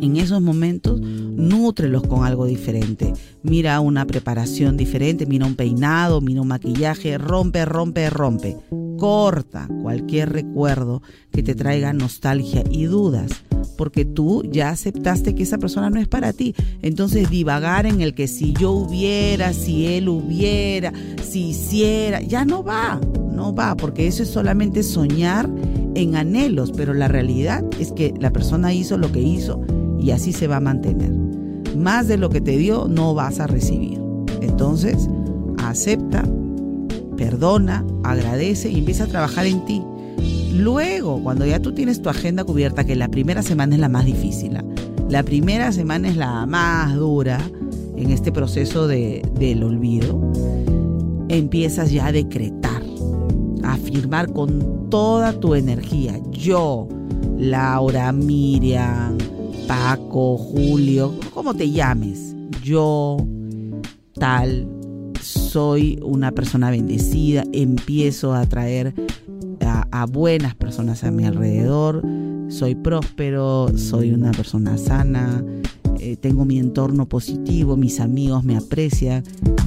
En 0.02 0.18
esos 0.18 0.42
momentos 0.42 1.00
nútrelos 1.00 2.04
con 2.04 2.26
algo 2.26 2.46
diferente. 2.46 3.14
Mira 3.44 3.80
una 3.80 4.06
preparación 4.06 4.78
diferente, 4.78 5.26
mira 5.26 5.46
un 5.46 5.56
peinado, 5.56 6.22
mira 6.22 6.42
un 6.42 6.48
maquillaje, 6.48 7.18
rompe, 7.18 7.66
rompe, 7.66 8.10
rompe. 8.10 8.58
Corta 8.98 9.68
cualquier 9.82 10.32
recuerdo 10.32 11.02
que 11.32 11.44
te 11.44 11.56
traiga 11.56 11.94
nostalgia 11.94 12.64
y 12.70 12.86
dudas, 12.86 13.44
porque 13.82 14.06
tú 14.06 14.44
ya 14.44 14.70
aceptaste 14.70 15.34
que 15.34 15.42
esa 15.42 15.58
persona 15.58 15.90
no 15.90 16.00
es 16.00 16.08
para 16.08 16.34
ti. 16.34 16.54
Entonces 16.84 17.32
divagar 17.32 17.88
en 17.88 18.02
el 18.02 18.14
que 18.14 18.28
si 18.28 18.54
yo 18.54 18.74
hubiera, 18.74 19.54
si 19.54 19.88
él 19.88 20.08
hubiera, 20.08 20.94
si 21.28 21.48
hiciera, 21.48 22.22
ya 22.22 22.46
no 22.46 22.64
va, 22.64 23.02
no 23.34 23.56
va, 23.56 23.76
porque 23.76 24.06
eso 24.06 24.22
es 24.22 24.30
solamente 24.30 24.84
soñar 24.84 25.50
en 25.96 26.16
anhelos, 26.16 26.72
pero 26.72 26.94
la 26.94 27.08
realidad 27.08 27.66
es 27.80 27.92
que 27.92 28.14
la 28.20 28.32
persona 28.32 28.72
hizo 28.72 29.00
lo 29.00 29.12
que 29.12 29.22
hizo 29.22 29.60
y 30.00 30.12
así 30.12 30.32
se 30.32 30.46
va 30.46 30.58
a 30.58 30.62
mantener 30.62 31.12
más 31.76 32.08
de 32.08 32.20
lo 32.20 32.30
que 32.30 32.40
te 32.40 32.58
dio 32.58 32.88
no 32.88 33.16
vas 33.16 33.40
a 33.40 33.48
recibir. 33.48 34.00
Entonces, 34.42 35.10
acepta, 35.58 36.24
perdona, 37.18 37.84
agradece 38.04 38.70
y 38.70 38.78
empieza 38.78 39.06
a 39.06 39.08
trabajar 39.08 39.48
en 39.48 39.66
ti. 39.66 39.82
Luego, 40.54 41.22
cuando 41.24 41.46
ya 41.46 41.60
tú 41.60 41.72
tienes 41.72 42.02
tu 42.02 42.10
agenda 42.10 42.44
cubierta, 42.44 42.84
que 42.84 42.96
la 42.96 43.08
primera 43.08 43.42
semana 43.42 43.76
es 43.76 43.82
la 43.82 43.90
más 43.90 44.06
difícil, 44.06 44.58
la 45.10 45.24
primera 45.24 45.72
semana 45.72 46.10
es 46.10 46.18
la 46.18 46.46
más 46.46 46.96
dura 46.96 47.40
en 47.96 48.12
este 48.12 48.32
proceso 48.32 48.88
de, 48.88 49.22
del 49.40 49.64
olvido, 49.64 50.32
empiezas 51.30 51.92
ya 51.92 52.08
a 52.08 52.12
decretar, 52.12 52.82
a 53.64 53.74
afirmar 53.74 54.32
con 54.34 54.90
toda 54.90 55.34
tu 55.40 55.56
energía, 55.56 56.20
yo, 56.32 56.88
Laura, 57.38 58.12
Miriam, 58.12 59.18
Paco, 59.68 60.38
Julio, 60.38 61.14
como 61.34 61.54
te 61.54 61.72
llames, 61.72 62.36
yo 62.64 63.18
tal, 64.16 64.68
soy 65.22 66.00
una 66.04 66.32
persona 66.32 66.72
bendecida, 66.72 67.44
empiezo 67.54 68.34
a 68.34 68.42
atraer 68.42 68.94
a, 69.92 70.06
buenas 70.06 70.56
personas 70.56 71.04
a 71.04 71.12
mi 71.12 71.26
alrededor, 71.26 72.02
soy 72.50 72.76
próspero, 72.76 73.68
soy 73.78 74.12
una 74.12 74.32
persona 74.32 74.78
sana, 74.78 75.44
eh, 76.00 76.18
tengo 76.18 76.46
mi 76.46 76.60
entorno 76.60 77.08
positivo, 77.08 77.78
mis 77.78 78.00
amigos 78.00 78.44
me 78.44 78.58
aprecian 78.58 79.24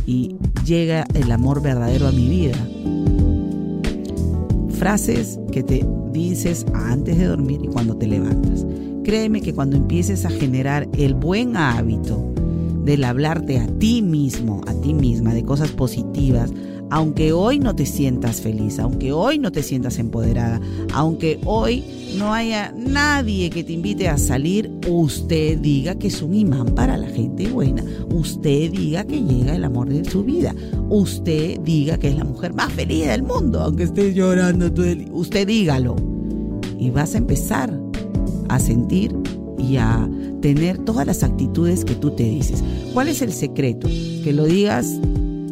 y 0.07 0.37
llega 0.65 1.05
el 1.15 1.31
amor 1.33 1.63
verdadero 1.63 2.09
a 2.09 2.13
mi 2.13 2.29
vida. 2.29 2.57
Frases 4.79 5.39
que 5.53 5.63
te 5.63 5.87
dices 6.13 6.67
antes 6.75 7.19
de 7.19 7.27
dormir 7.27 7.61
y 7.63 7.69
cuando 7.69 7.97
te 7.97 8.07
levantas. 8.07 8.67
Créeme 9.05 9.41
que 9.41 9.55
cuando 9.55 9.77
empieces 9.77 10.25
a 10.25 10.31
generar 10.31 10.89
el 10.97 11.15
buen 11.15 11.57
hábito 11.57 12.33
del 12.85 13.05
hablarte 13.05 13.59
a 13.59 13.67
ti 13.67 14.03
mismo, 14.03 14.61
a 14.67 14.75
ti 14.75 14.93
misma, 14.93 15.35
de 15.35 15.43
cosas 15.43 15.71
positivas, 15.71 16.53
aunque 16.91 17.33
hoy 17.33 17.59
no 17.59 17.75
te 17.75 17.87
sientas 17.87 18.41
feliz, 18.41 18.79
aunque 18.79 19.13
hoy 19.13 19.39
no 19.39 19.51
te 19.51 19.63
sientas 19.63 19.99
empoderada, 19.99 20.61
aunque 20.93 21.41
hoy 21.45 21.85
no 22.19 22.33
haya 22.33 22.73
nadie 22.77 23.51
que 23.51 23.65
te 23.65 23.73
invite 23.73 24.09
a 24.09 24.19
salir, 24.19 24.71
usted 24.89 25.59
diga 25.59 25.97
que 25.97 26.09
es 26.09 26.23
un 26.23 26.35
imán 26.35 26.75
para 26.75 26.97
la 26.97 27.09
gente 27.09 27.49
buena, 27.49 27.85
usted 28.13 28.71
diga 28.71 29.05
que 29.05 29.23
llega 29.23 29.57
el 29.57 29.65
amor 29.65 29.89
de 29.89 30.05
su 30.05 30.25
vida, 30.25 30.55
usted 30.89 31.59
diga 31.61 31.99
que 31.99 32.09
es 32.09 32.17
la 32.17 32.25
mujer 32.25 32.55
más 32.55 32.73
feliz 32.73 33.07
del 33.07 33.23
mundo, 33.23 33.61
aunque 33.61 33.85
estés 33.85 34.15
llorando, 34.15 34.71
usted 35.13 35.47
dígalo. 35.47 35.97
Y 36.79 36.91
vas 36.91 37.15
a 37.15 37.19
empezar 37.19 37.73
a 38.49 38.59
sentir 38.59 39.15
y 39.59 39.77
a 39.77 40.09
tener 40.43 40.79
todas 40.79 41.07
las 41.07 41.23
actitudes 41.23 41.85
que 41.85 41.95
tú 41.95 42.11
te 42.11 42.25
dices. 42.25 42.63
¿Cuál 42.93 43.09
es 43.09 43.23
el 43.23 43.33
secreto? 43.33 43.89
Que 44.23 44.33
lo 44.35 44.45
digas 44.45 45.01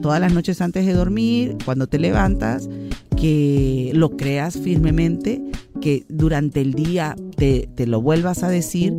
todas 0.03 0.21
las 0.21 0.35
noches 0.35 0.61
antes 0.61 0.85
de 0.85 0.93
dormir, 0.93 1.57
cuando 1.65 1.87
te 1.87 1.99
levantas, 1.99 2.69
que 3.17 3.93
lo 3.95 4.11
creas 4.17 4.59
firmemente, 4.59 5.43
que 5.81 6.05
durante 6.09 6.61
el 6.61 6.75
día 6.75 7.17
te, 7.37 7.69
lo 7.87 8.03
vuelvas 8.03 8.43
a 8.43 8.49
decir 8.49 8.95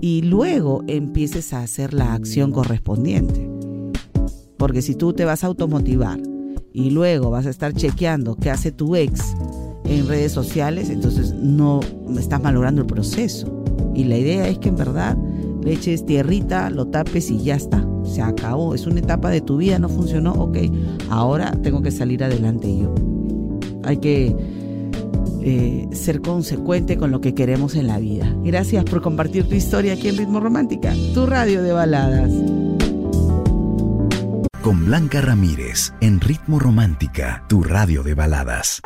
y 0.00 0.22
luego 0.22 0.82
empieces 0.88 1.52
a 1.52 1.62
hacer 1.62 1.94
la 1.94 2.14
acción 2.14 2.50
correspondiente. 2.50 3.48
Porque 4.56 4.82
si 4.82 4.94
tú 4.94 5.12
te 5.12 5.24
vas 5.24 5.44
a 5.44 5.48
automotivar 5.48 6.18
y 6.72 6.90
luego 6.90 7.30
vas 7.30 7.46
a 7.46 7.50
estar 7.50 7.72
chequeando 7.74 8.36
qué 8.36 8.50
hace 8.50 8.72
tu 8.72 8.96
ex 8.96 9.34
en 9.84 10.08
redes 10.08 10.32
sociales, 10.32 10.90
entonces 10.90 11.32
no 11.34 11.80
estás 12.18 12.42
malogrando 12.42 12.80
el 12.80 12.86
proceso. 12.86 13.64
Y 13.94 14.04
la 14.04 14.18
idea 14.18 14.48
es 14.48 14.58
que 14.58 14.70
en 14.70 14.76
verdad 14.76 15.16
le 15.66 15.72
eches 15.72 16.06
tierrita, 16.06 16.70
lo 16.70 16.86
tapes 16.86 17.28
y 17.28 17.42
ya 17.42 17.56
está. 17.56 17.84
Se 18.04 18.22
acabó. 18.22 18.76
Es 18.76 18.86
una 18.86 19.00
etapa 19.00 19.30
de 19.30 19.40
tu 19.40 19.56
vida, 19.56 19.80
no 19.80 19.88
funcionó. 19.88 20.32
Ok, 20.34 20.58
ahora 21.10 21.50
tengo 21.60 21.82
que 21.82 21.90
salir 21.90 22.22
adelante 22.22 22.68
yo. 22.78 22.94
Hay 23.82 23.96
que 23.96 24.36
eh, 25.42 25.88
ser 25.90 26.20
consecuente 26.20 26.96
con 26.96 27.10
lo 27.10 27.20
que 27.20 27.34
queremos 27.34 27.74
en 27.74 27.88
la 27.88 27.98
vida. 27.98 28.32
Gracias 28.44 28.84
por 28.84 29.02
compartir 29.02 29.48
tu 29.48 29.56
historia 29.56 29.94
aquí 29.94 30.08
en 30.08 30.18
Ritmo 30.18 30.38
Romántica, 30.38 30.94
tu 31.14 31.26
radio 31.26 31.64
de 31.64 31.72
baladas. 31.72 32.30
Con 34.62 34.86
Blanca 34.86 35.20
Ramírez, 35.20 35.92
en 36.00 36.20
Ritmo 36.20 36.60
Romántica, 36.60 37.44
tu 37.48 37.64
radio 37.64 38.04
de 38.04 38.14
baladas. 38.14 38.82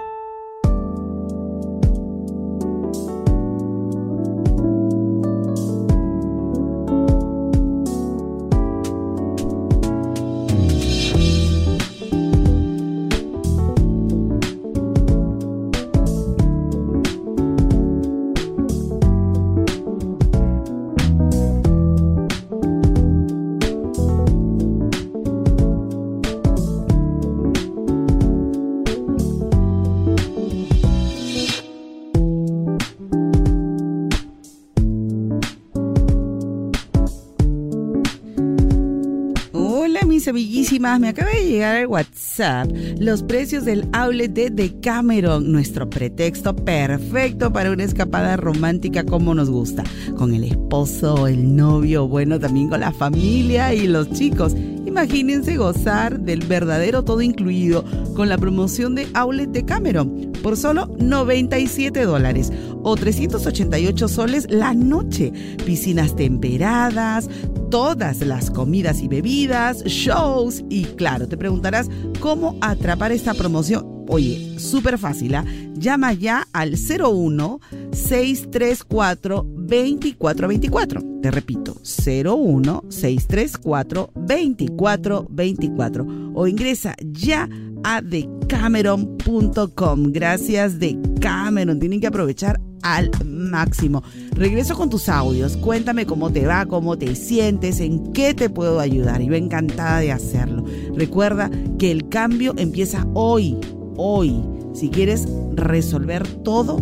Me 40.81 41.11
acaba 41.11 41.31
de 41.31 41.45
llegar 41.45 41.77
al 41.77 41.87
WhatsApp 41.89 42.71
los 42.99 43.23
precios 43.23 43.67
del 43.67 43.87
outlet 43.93 44.33
de 44.33 44.49
Decameron, 44.49 45.53
nuestro 45.53 45.91
pretexto 45.91 46.57
perfecto 46.57 47.53
para 47.53 47.71
una 47.71 47.85
escapada 47.85 48.39
romántica 48.39 49.05
como 49.05 49.35
nos 49.35 49.51
gusta, 49.51 49.85
con 50.17 50.35
el 50.35 50.45
esposo, 50.45 51.27
el 51.27 51.55
novio, 51.55 52.09
bueno, 52.09 52.41
también 52.41 52.71
con 52.71 52.81
la 52.81 52.93
familia 52.93 53.75
y 53.75 53.89
los 53.89 54.11
chicos. 54.13 54.55
Imagínense 54.87 55.59
gozar 55.59 56.19
del 56.19 56.41
verdadero 56.41 57.05
todo 57.05 57.21
incluido 57.21 57.85
con 58.17 58.31
la 58.31 58.39
promoción 58.39 58.95
de 58.95 59.07
Outlet 59.13 59.51
de 59.51 59.65
Cameron 59.67 60.30
por 60.43 60.57
solo 60.57 60.89
97 60.99 62.05
dólares 62.05 62.53
o 62.83 62.97
388 62.97 64.09
soles 64.09 64.47
la 64.51 64.75
noche. 64.75 65.33
Piscinas 65.65 66.17
temperadas, 66.17 67.29
todas 67.71 68.21
las 68.21 68.51
comidas 68.51 69.01
y 69.01 69.09
bebidas, 69.09 69.85
shows 69.85 70.65
y 70.69 70.85
claro, 70.85 71.29
te 71.29 71.37
preguntarás 71.37 71.89
cómo 72.21 72.57
atrapar 72.61 73.13
esta 73.13 73.35
promoción. 73.35 74.01
Oye, 74.09 74.59
súper 74.59 74.99
fácil, 74.99 75.37
¿ah? 75.37 75.45
Llama 75.75 76.13
ya 76.13 76.49
al 76.53 76.75
01 76.75 77.61
634 77.93 79.47
2424. 79.47 81.03
Te 81.23 81.31
repito, 81.31 81.75
01 81.75 82.85
634 82.89 84.11
2424 84.17 86.07
o 86.35 86.47
ingresa 86.49 86.97
ya 87.13 87.49
a 87.85 88.03
decameron.com. 88.03 90.13
Gracias 90.13 90.79
Decameron. 90.79 91.81
Tienen 91.81 92.01
que 92.01 92.07
aprovechar 92.07 92.61
al 92.83 93.11
máximo. 93.25 94.03
Regreso 94.33 94.77
con 94.77 94.91
tus 94.91 95.09
audios. 95.09 95.57
Cuéntame 95.57 96.07
cómo 96.07 96.31
te 96.31 96.47
va, 96.47 96.67
cómo 96.67 96.99
te 96.99 97.15
sientes, 97.15 97.81
en 97.81 98.13
qué 98.13 98.35
te 98.35 98.51
puedo 98.51 98.81
ayudar. 98.81 99.23
Yo 99.23 99.35
encantada 99.35 100.01
de 100.01 100.13
hacerlo. 100.13 100.65
Recuerda 100.95 101.51
que 101.79 101.91
el 101.91 102.09
cambio 102.09 102.55
empieza 102.57 103.07
hoy, 103.15 103.57
hoy. 103.97 104.43
Si 104.75 104.89
quieres 104.89 105.27
resolver 105.55 106.27
todo, 106.43 106.79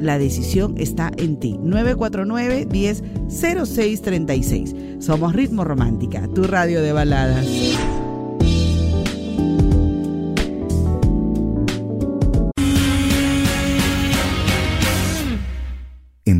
la 0.00 0.18
decisión 0.18 0.74
está 0.78 1.10
en 1.16 1.38
ti. 1.38 1.58
949 1.62 2.66
10 2.70 3.02
0636. 3.28 4.74
Somos 5.00 5.32
Ritmo 5.32 5.64
Romántica, 5.64 6.28
tu 6.34 6.44
radio 6.44 6.80
de 6.80 6.92
baladas. 6.92 7.46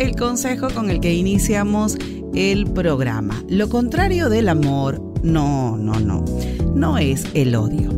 El 0.00 0.16
consejo 0.16 0.68
con 0.70 0.90
el 0.90 1.00
que 1.00 1.12
iniciamos 1.12 1.96
el 2.34 2.64
programa. 2.72 3.44
Lo 3.48 3.68
contrario 3.68 4.30
del 4.30 4.48
amor, 4.48 5.00
no, 5.22 5.76
no, 5.76 6.00
no, 6.00 6.24
no 6.74 6.96
es 6.96 7.26
el 7.34 7.54
odio, 7.54 7.90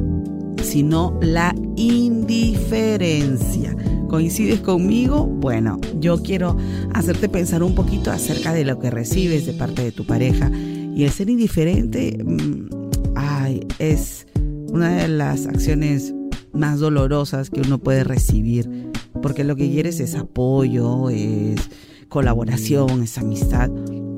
sino 0.63 1.17
la 1.23 1.55
indiferencia. 1.77 3.77
¿Coincides 4.09 4.61
conmigo? 4.61 5.27
Bueno, 5.27 5.79
yo 6.01 6.21
quiero 6.23 6.57
hacerte 6.93 7.29
pensar 7.29 7.63
un 7.63 7.77
poquito 7.77 8.11
acerca 8.11 8.53
de 8.53 8.65
lo 8.65 8.81
que 8.81 8.91
recibes 8.91 9.47
de 9.47 9.53
parte 9.53 9.85
de 9.85 9.93
tu 9.93 10.05
pareja. 10.05 10.51
Y 10.51 11.05
el 11.05 11.11
ser 11.11 11.31
indiferente, 11.31 12.19
mm, 12.23 12.67
ay, 13.15 13.61
es 13.79 14.27
una 14.73 14.97
de 14.97 15.09
las 15.09 15.47
acciones 15.47 16.13
más 16.53 16.81
dolorosas 16.81 17.49
que 17.49 17.61
uno 17.61 17.79
puede 17.79 18.03
recibir 18.03 18.91
porque 19.23 19.45
lo 19.45 19.57
que 19.57 19.71
quieres 19.71 20.01
es 20.01 20.15
apoyo, 20.15 21.09
es 21.09 21.71
colaboración, 22.13 23.03
es 23.03 23.17
amistad. 23.17 23.71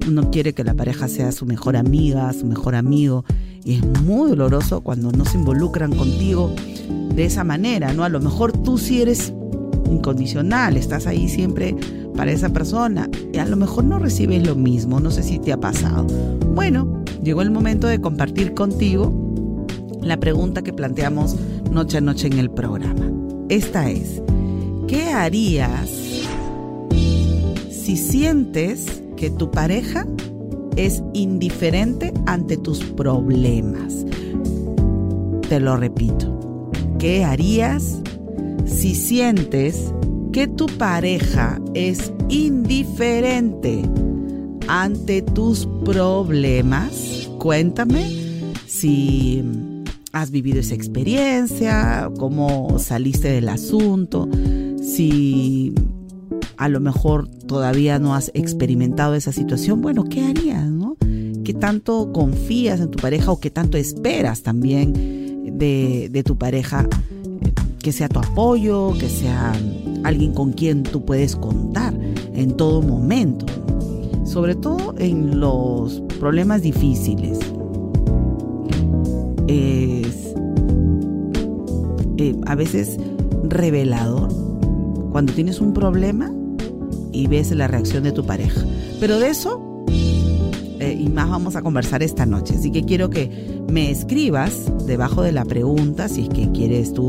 Uno 0.08 0.28
quiere 0.32 0.52
que 0.52 0.64
la 0.64 0.74
pareja 0.74 1.06
sea 1.06 1.30
su 1.30 1.46
mejor 1.46 1.76
amiga, 1.76 2.32
su 2.32 2.44
mejor 2.44 2.74
amigo, 2.74 3.24
y 3.64 3.74
es 3.74 4.02
muy 4.02 4.30
doloroso 4.30 4.80
cuando 4.80 5.12
no 5.12 5.24
se 5.24 5.38
involucran 5.38 5.94
contigo 5.94 6.52
de 7.14 7.24
esa 7.24 7.44
manera, 7.44 7.94
¿no? 7.94 8.02
A 8.02 8.08
lo 8.08 8.18
mejor 8.18 8.50
tú 8.50 8.78
sí 8.78 9.00
eres 9.00 9.32
incondicional, 9.88 10.76
estás 10.76 11.06
ahí 11.06 11.28
siempre 11.28 11.76
para 12.16 12.32
esa 12.32 12.48
persona, 12.48 13.08
y 13.32 13.38
a 13.38 13.46
lo 13.46 13.56
mejor 13.56 13.84
no 13.84 14.00
recibes 14.00 14.44
lo 14.44 14.56
mismo, 14.56 14.98
no 14.98 15.12
sé 15.12 15.22
si 15.22 15.38
te 15.38 15.52
ha 15.52 15.60
pasado. 15.60 16.04
Bueno, 16.52 17.04
llegó 17.22 17.42
el 17.42 17.52
momento 17.52 17.86
de 17.86 18.00
compartir 18.00 18.54
contigo 18.54 19.66
la 20.02 20.18
pregunta 20.18 20.62
que 20.62 20.72
planteamos 20.72 21.36
noche 21.70 21.98
a 21.98 22.00
noche 22.00 22.26
en 22.26 22.40
el 22.40 22.50
programa. 22.50 23.08
Esta 23.48 23.88
es, 23.88 24.20
¿qué 24.88 25.10
harías 25.10 26.03
si 27.84 27.98
sientes 27.98 29.02
que 29.14 29.28
tu 29.28 29.50
pareja 29.50 30.06
es 30.74 31.02
indiferente 31.12 32.14
ante 32.24 32.56
tus 32.56 32.82
problemas. 32.82 34.06
Te 35.50 35.60
lo 35.60 35.76
repito, 35.76 36.70
¿qué 36.98 37.24
harías 37.24 38.00
si 38.64 38.94
sientes 38.94 39.92
que 40.32 40.48
tu 40.48 40.64
pareja 40.64 41.60
es 41.74 42.10
indiferente 42.30 43.82
ante 44.66 45.20
tus 45.20 45.68
problemas? 45.84 47.28
Cuéntame 47.38 48.06
si 48.66 49.44
has 50.12 50.30
vivido 50.30 50.60
esa 50.60 50.74
experiencia, 50.74 52.10
cómo 52.16 52.78
saliste 52.78 53.28
del 53.28 53.50
asunto, 53.50 54.26
si 54.82 55.74
a 56.56 56.68
lo 56.68 56.80
mejor 56.80 57.28
todavía 57.28 57.98
no 57.98 58.14
has 58.14 58.30
experimentado 58.34 59.14
esa 59.14 59.32
situación, 59.32 59.80
bueno, 59.80 60.04
¿qué 60.04 60.24
harías? 60.24 60.64
No? 60.68 60.96
¿Qué 61.44 61.52
tanto 61.52 62.12
confías 62.12 62.80
en 62.80 62.90
tu 62.90 62.98
pareja 62.98 63.30
o 63.30 63.40
qué 63.40 63.50
tanto 63.50 63.76
esperas 63.76 64.42
también 64.42 65.58
de, 65.58 66.08
de 66.10 66.22
tu 66.22 66.36
pareja? 66.36 66.88
Que 67.80 67.92
sea 67.92 68.08
tu 68.08 68.18
apoyo, 68.18 68.94
que 68.98 69.08
sea 69.08 69.52
alguien 70.04 70.32
con 70.32 70.52
quien 70.52 70.82
tú 70.82 71.04
puedes 71.04 71.36
contar 71.36 71.94
en 72.34 72.56
todo 72.56 72.80
momento, 72.80 73.44
sobre 74.24 74.54
todo 74.54 74.94
en 74.98 75.38
los 75.38 76.00
problemas 76.18 76.62
difíciles. 76.62 77.38
Es 79.46 80.34
eh, 82.16 82.34
a 82.46 82.54
veces 82.54 82.96
revelador 83.42 84.28
cuando 85.10 85.32
tienes 85.32 85.60
un 85.60 85.74
problema 85.74 86.32
y 87.14 87.26
ves 87.28 87.50
la 87.52 87.68
reacción 87.68 88.02
de 88.02 88.12
tu 88.12 88.26
pareja. 88.26 88.62
Pero 89.00 89.18
de 89.18 89.28
eso 89.28 89.74
eh, 90.80 90.98
y 91.00 91.08
más 91.08 91.30
vamos 91.30 91.56
a 91.56 91.62
conversar 91.62 92.02
esta 92.02 92.26
noche. 92.26 92.54
Así 92.58 92.70
que 92.70 92.84
quiero 92.84 93.08
que 93.08 93.30
me 93.70 93.90
escribas 93.90 94.70
debajo 94.86 95.22
de 95.22 95.32
la 95.32 95.44
pregunta 95.44 96.08
si 96.08 96.22
es 96.22 96.28
que 96.28 96.50
quieres 96.52 96.92
tú 96.92 97.06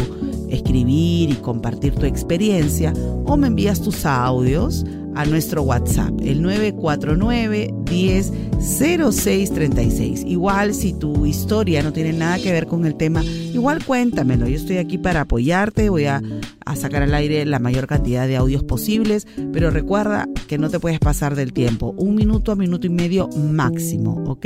escribir 0.50 1.32
y 1.32 1.36
compartir 1.36 1.96
tu 1.96 2.06
experiencia 2.06 2.94
o 3.26 3.36
me 3.36 3.48
envías 3.48 3.82
tus 3.82 4.06
audios 4.06 4.86
a 5.16 5.26
nuestro 5.26 5.64
WhatsApp, 5.64 6.14
el 6.22 6.42
949 6.42 7.74
10 7.86 8.32
0636. 8.60 10.24
Igual 10.26 10.74
si 10.74 10.94
tu 10.94 11.26
historia 11.26 11.84
no 11.84 11.94
tiene 11.94 12.14
nada 12.14 12.40
que 12.40 12.52
ver 12.52 12.68
con 12.68 12.86
el 12.86 12.96
tema, 12.96 13.24
igual 13.24 13.84
cuéntamelo. 13.84 14.48
Yo 14.48 14.56
estoy 14.56 14.78
aquí 14.78 14.98
para 14.98 15.22
apoyarte, 15.22 15.90
voy 15.90 16.06
a, 16.06 16.22
a 16.66 16.76
sacar 16.76 17.04
al 17.04 17.14
aire 17.14 17.46
la 17.46 17.60
mayor 17.60 17.88
cantidad 17.88 18.28
de 18.28 18.38
audios 18.38 18.64
posibles, 18.64 19.28
pero 19.54 19.72
recuerda 19.72 20.28
que 20.48 20.58
no 20.58 20.70
te 20.70 20.80
puedes 20.80 21.00
pasar 21.00 21.36
del 21.36 21.54
tiempo, 21.54 21.94
un 21.98 22.16
minuto 22.16 22.52
a 22.52 22.56
minuto 22.56 22.88
y 22.88 22.90
medio 22.90 23.30
máximo, 23.30 24.24
¿ok? 24.28 24.46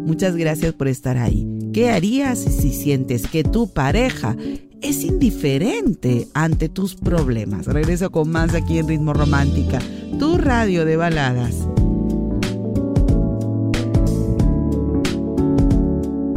Muchas 0.00 0.36
gracias 0.36 0.72
por 0.74 0.88
estar 0.88 1.18
ahí. 1.18 1.46
¿Qué 1.72 1.90
harías 1.90 2.38
si 2.38 2.72
sientes 2.72 3.26
que 3.26 3.44
tu 3.44 3.68
pareja 3.68 4.36
es 4.82 5.04
indiferente 5.04 6.28
ante 6.34 6.68
tus 6.68 6.94
problemas? 6.94 7.66
Regreso 7.66 8.10
con 8.10 8.30
más 8.30 8.54
aquí 8.54 8.78
en 8.78 8.88
Ritmo 8.88 9.12
Romántica, 9.12 9.80
tu 10.18 10.38
radio 10.38 10.84
de 10.84 10.96
baladas. 10.96 11.66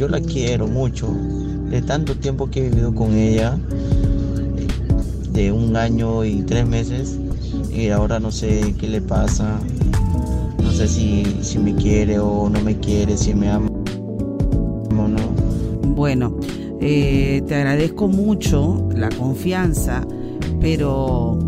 yo 0.00 0.08
la 0.08 0.20
quiero 0.22 0.66
mucho. 0.66 1.08
De 1.68 1.82
tanto 1.82 2.16
tiempo 2.16 2.50
que 2.50 2.60
he 2.60 2.70
vivido 2.70 2.94
con 2.94 3.12
ella, 3.12 3.58
de 5.30 5.52
un 5.52 5.76
año 5.76 6.24
y 6.24 6.40
tres 6.40 6.66
meses, 6.66 7.18
y 7.70 7.88
ahora 7.90 8.18
no 8.18 8.32
sé 8.32 8.74
qué 8.80 8.88
le 8.88 9.02
pasa. 9.02 9.60
No 10.62 10.72
sé 10.72 10.88
si, 10.88 11.24
si 11.42 11.58
me 11.58 11.74
quiere 11.74 12.18
o 12.18 12.48
no 12.48 12.62
me 12.62 12.78
quiere, 12.78 13.14
si 13.18 13.34
me 13.34 13.50
ama 13.50 13.68
o 13.68 15.06
no. 15.06 15.20
Bueno, 15.94 16.34
eh, 16.80 17.42
te 17.46 17.56
agradezco 17.56 18.08
mucho 18.08 18.88
la 18.96 19.10
confianza, 19.10 20.00
pero 20.62 21.38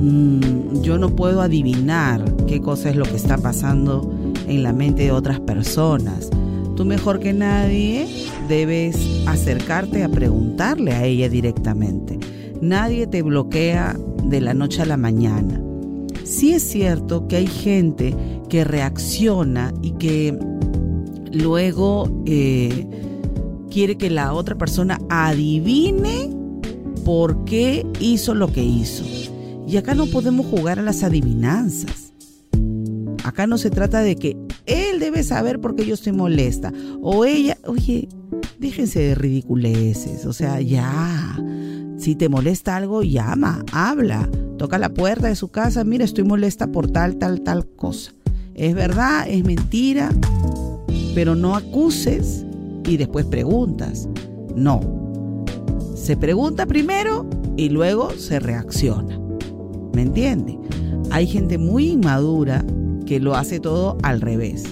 mm, 0.00 0.82
yo 0.82 0.98
no 0.98 1.10
puedo 1.10 1.40
adivinar 1.40 2.24
qué 2.48 2.60
cosa 2.60 2.90
es 2.90 2.96
lo 2.96 3.04
que 3.04 3.14
está 3.14 3.38
pasando 3.38 4.12
en 4.48 4.64
la 4.64 4.72
mente 4.72 5.04
de 5.04 5.12
otras 5.12 5.38
personas. 5.38 6.30
Tú 6.78 6.84
mejor 6.84 7.18
que 7.18 7.32
nadie 7.32 8.06
debes 8.48 8.96
acercarte 9.26 10.04
a 10.04 10.08
preguntarle 10.08 10.92
a 10.92 11.04
ella 11.04 11.28
directamente. 11.28 12.20
Nadie 12.62 13.08
te 13.08 13.20
bloquea 13.22 13.98
de 14.22 14.40
la 14.40 14.54
noche 14.54 14.82
a 14.82 14.86
la 14.86 14.96
mañana. 14.96 15.60
Sí 16.22 16.52
es 16.52 16.62
cierto 16.62 17.26
que 17.26 17.34
hay 17.34 17.48
gente 17.48 18.14
que 18.48 18.62
reacciona 18.62 19.74
y 19.82 19.90
que 19.94 20.38
luego 21.32 22.22
eh, 22.26 22.86
quiere 23.72 23.98
que 23.98 24.08
la 24.08 24.32
otra 24.32 24.56
persona 24.56 25.00
adivine 25.10 26.30
por 27.04 27.44
qué 27.44 27.84
hizo 27.98 28.36
lo 28.36 28.52
que 28.52 28.62
hizo. 28.62 29.02
Y 29.66 29.78
acá 29.78 29.96
no 29.96 30.06
podemos 30.06 30.46
jugar 30.46 30.78
a 30.78 30.82
las 30.82 31.02
adivinanzas. 31.02 32.07
Acá 33.28 33.46
no 33.46 33.58
se 33.58 33.68
trata 33.68 34.00
de 34.00 34.16
que 34.16 34.38
él 34.64 35.00
debe 35.00 35.22
saber 35.22 35.60
por 35.60 35.76
qué 35.76 35.84
yo 35.84 35.92
estoy 35.92 36.12
molesta. 36.12 36.72
O 37.02 37.26
ella, 37.26 37.58
oye, 37.66 38.08
déjense 38.58 39.00
de 39.00 39.14
ridiculeces. 39.14 40.24
O 40.24 40.32
sea, 40.32 40.62
ya. 40.62 41.38
Si 41.98 42.14
te 42.14 42.30
molesta 42.30 42.76
algo, 42.76 43.02
llama, 43.02 43.66
habla. 43.70 44.30
Toca 44.56 44.78
la 44.78 44.88
puerta 44.88 45.28
de 45.28 45.36
su 45.36 45.48
casa. 45.48 45.84
Mira, 45.84 46.06
estoy 46.06 46.24
molesta 46.24 46.68
por 46.68 46.90
tal, 46.90 47.16
tal, 47.16 47.42
tal 47.42 47.66
cosa. 47.66 48.12
Es 48.54 48.74
verdad, 48.74 49.28
es 49.28 49.44
mentira. 49.44 50.08
Pero 51.14 51.34
no 51.34 51.54
acuses 51.54 52.46
y 52.86 52.96
después 52.96 53.26
preguntas. 53.26 54.08
No. 54.56 55.44
Se 55.94 56.16
pregunta 56.16 56.64
primero 56.64 57.28
y 57.58 57.68
luego 57.68 58.08
se 58.12 58.40
reacciona. 58.40 59.20
¿Me 59.92 60.00
entiende? 60.00 60.58
Hay 61.10 61.26
gente 61.26 61.58
muy 61.58 61.90
inmadura 61.90 62.64
que 63.08 63.20
lo 63.20 63.34
hace 63.34 63.58
todo 63.58 63.96
al 64.02 64.20
revés. 64.20 64.64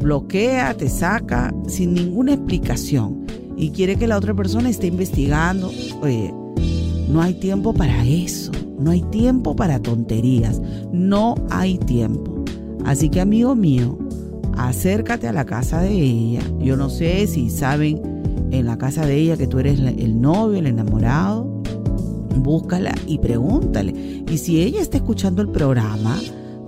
Bloquea, 0.00 0.74
te 0.74 0.88
saca 0.88 1.54
sin 1.68 1.94
ninguna 1.94 2.34
explicación 2.34 3.24
y 3.56 3.70
quiere 3.70 3.94
que 3.94 4.08
la 4.08 4.16
otra 4.16 4.34
persona 4.34 4.68
esté 4.68 4.88
investigando. 4.88 5.70
Oye, 6.02 6.34
no 7.08 7.22
hay 7.22 7.34
tiempo 7.34 7.72
para 7.72 8.04
eso. 8.04 8.50
No 8.80 8.90
hay 8.90 9.02
tiempo 9.02 9.54
para 9.54 9.80
tonterías. 9.80 10.60
No 10.92 11.36
hay 11.50 11.78
tiempo. 11.78 12.44
Así 12.84 13.10
que 13.10 13.20
amigo 13.20 13.54
mío, 13.54 13.96
acércate 14.56 15.28
a 15.28 15.32
la 15.32 15.46
casa 15.46 15.80
de 15.80 15.92
ella. 15.92 16.40
Yo 16.58 16.76
no 16.76 16.90
sé 16.90 17.28
si 17.28 17.48
saben 17.48 18.02
en 18.50 18.66
la 18.66 18.76
casa 18.76 19.06
de 19.06 19.16
ella 19.16 19.36
que 19.36 19.46
tú 19.46 19.60
eres 19.60 19.78
el 19.78 20.20
novio, 20.20 20.58
el 20.58 20.66
enamorado. 20.66 21.44
Búscala 22.36 22.92
y 23.06 23.18
pregúntale. 23.18 24.24
Y 24.28 24.38
si 24.38 24.62
ella 24.62 24.80
está 24.80 24.96
escuchando 24.96 25.42
el 25.42 25.50
programa, 25.50 26.18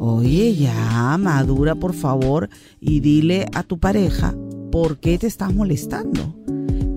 oye, 0.00 0.54
ya, 0.54 1.16
madura 1.18 1.74
por 1.74 1.92
favor 1.92 2.48
y 2.80 3.00
dile 3.00 3.46
a 3.54 3.62
tu 3.62 3.78
pareja 3.78 4.34
por 4.72 4.98
qué 4.98 5.18
te 5.18 5.26
estás 5.26 5.54
molestando. 5.54 6.34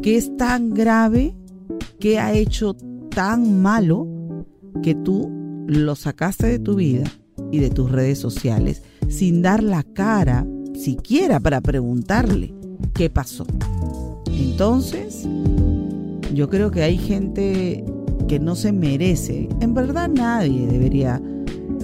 ¿Qué 0.01 0.15
es 0.15 0.35
tan 0.37 0.69
grave? 0.69 1.35
¿Qué 1.99 2.17
ha 2.19 2.33
hecho 2.33 2.75
tan 3.09 3.61
malo 3.61 4.07
que 4.81 4.95
tú 4.95 5.29
lo 5.67 5.95
sacaste 5.95 6.47
de 6.47 6.59
tu 6.59 6.75
vida 6.75 7.03
y 7.51 7.59
de 7.59 7.69
tus 7.69 7.91
redes 7.91 8.19
sociales 8.19 8.81
sin 9.09 9.41
dar 9.41 9.61
la 9.61 9.83
cara 9.83 10.47
siquiera 10.73 11.41
para 11.41 11.59
preguntarle 11.59 12.53
qué 12.93 13.09
pasó? 13.09 13.45
Entonces, 14.27 15.27
yo 16.33 16.49
creo 16.49 16.71
que 16.71 16.83
hay 16.83 16.97
gente 16.97 17.83
que 18.29 18.39
no 18.39 18.55
se 18.55 18.71
merece. 18.71 19.49
En 19.59 19.73
verdad 19.73 20.09
nadie 20.09 20.67
debería 20.67 21.21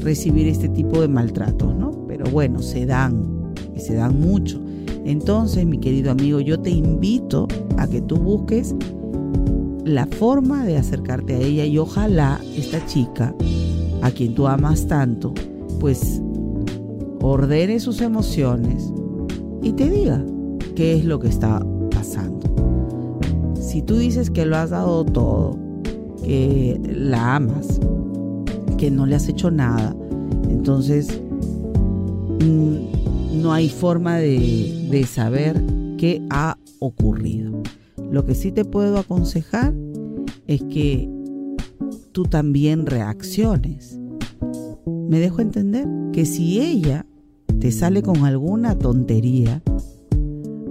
recibir 0.01 0.47
este 0.47 0.69
tipo 0.69 1.01
de 1.01 1.07
maltratos, 1.07 1.75
¿no? 1.75 2.05
Pero 2.07 2.29
bueno, 2.31 2.59
se 2.59 2.85
dan 2.85 3.53
y 3.75 3.79
se 3.79 3.95
dan 3.95 4.19
mucho. 4.19 4.59
Entonces, 5.05 5.65
mi 5.65 5.79
querido 5.79 6.11
amigo, 6.11 6.39
yo 6.39 6.59
te 6.59 6.69
invito 6.69 7.47
a 7.77 7.87
que 7.87 8.01
tú 8.01 8.17
busques 8.17 8.75
la 9.85 10.05
forma 10.05 10.65
de 10.65 10.77
acercarte 10.77 11.35
a 11.35 11.39
ella 11.39 11.65
y 11.65 11.77
ojalá 11.77 12.39
esta 12.55 12.85
chica, 12.85 13.33
a 14.01 14.11
quien 14.11 14.35
tú 14.35 14.47
amas 14.47 14.87
tanto, 14.87 15.33
pues 15.79 16.21
ordene 17.21 17.79
sus 17.79 18.01
emociones 18.01 18.91
y 19.61 19.73
te 19.73 19.89
diga 19.89 20.23
qué 20.75 20.93
es 20.93 21.05
lo 21.05 21.19
que 21.19 21.27
está 21.27 21.65
pasando. 21.91 22.47
Si 23.55 23.81
tú 23.81 23.97
dices 23.97 24.29
que 24.29 24.45
lo 24.45 24.57
has 24.57 24.69
dado 24.69 25.05
todo, 25.05 25.57
que 26.23 26.79
la 26.93 27.35
amas, 27.35 27.79
que 28.79 28.89
no 28.89 29.05
le 29.05 29.15
has 29.15 29.27
hecho 29.27 29.51
nada, 29.51 29.93
entonces 30.49 31.21
mm, 32.39 33.41
no 33.41 33.51
hay 33.51 33.67
forma 33.67 34.17
de, 34.17 34.87
de 34.89 35.03
saber 35.05 35.61
qué 35.97 36.25
ha 36.29 36.57
ocurrido. 36.79 37.61
Lo 38.09 38.25
que 38.25 38.35
sí 38.35 38.53
te 38.53 38.63
puedo 38.63 38.97
aconsejar 38.97 39.73
es 40.47 40.63
que 40.63 41.09
tú 42.13 42.23
también 42.23 42.85
reacciones. 42.85 43.99
Me 44.85 45.19
dejo 45.19 45.41
entender 45.41 45.85
que 46.13 46.25
si 46.25 46.61
ella 46.61 47.05
te 47.59 47.73
sale 47.73 48.01
con 48.01 48.23
alguna 48.23 48.79
tontería, 48.79 49.61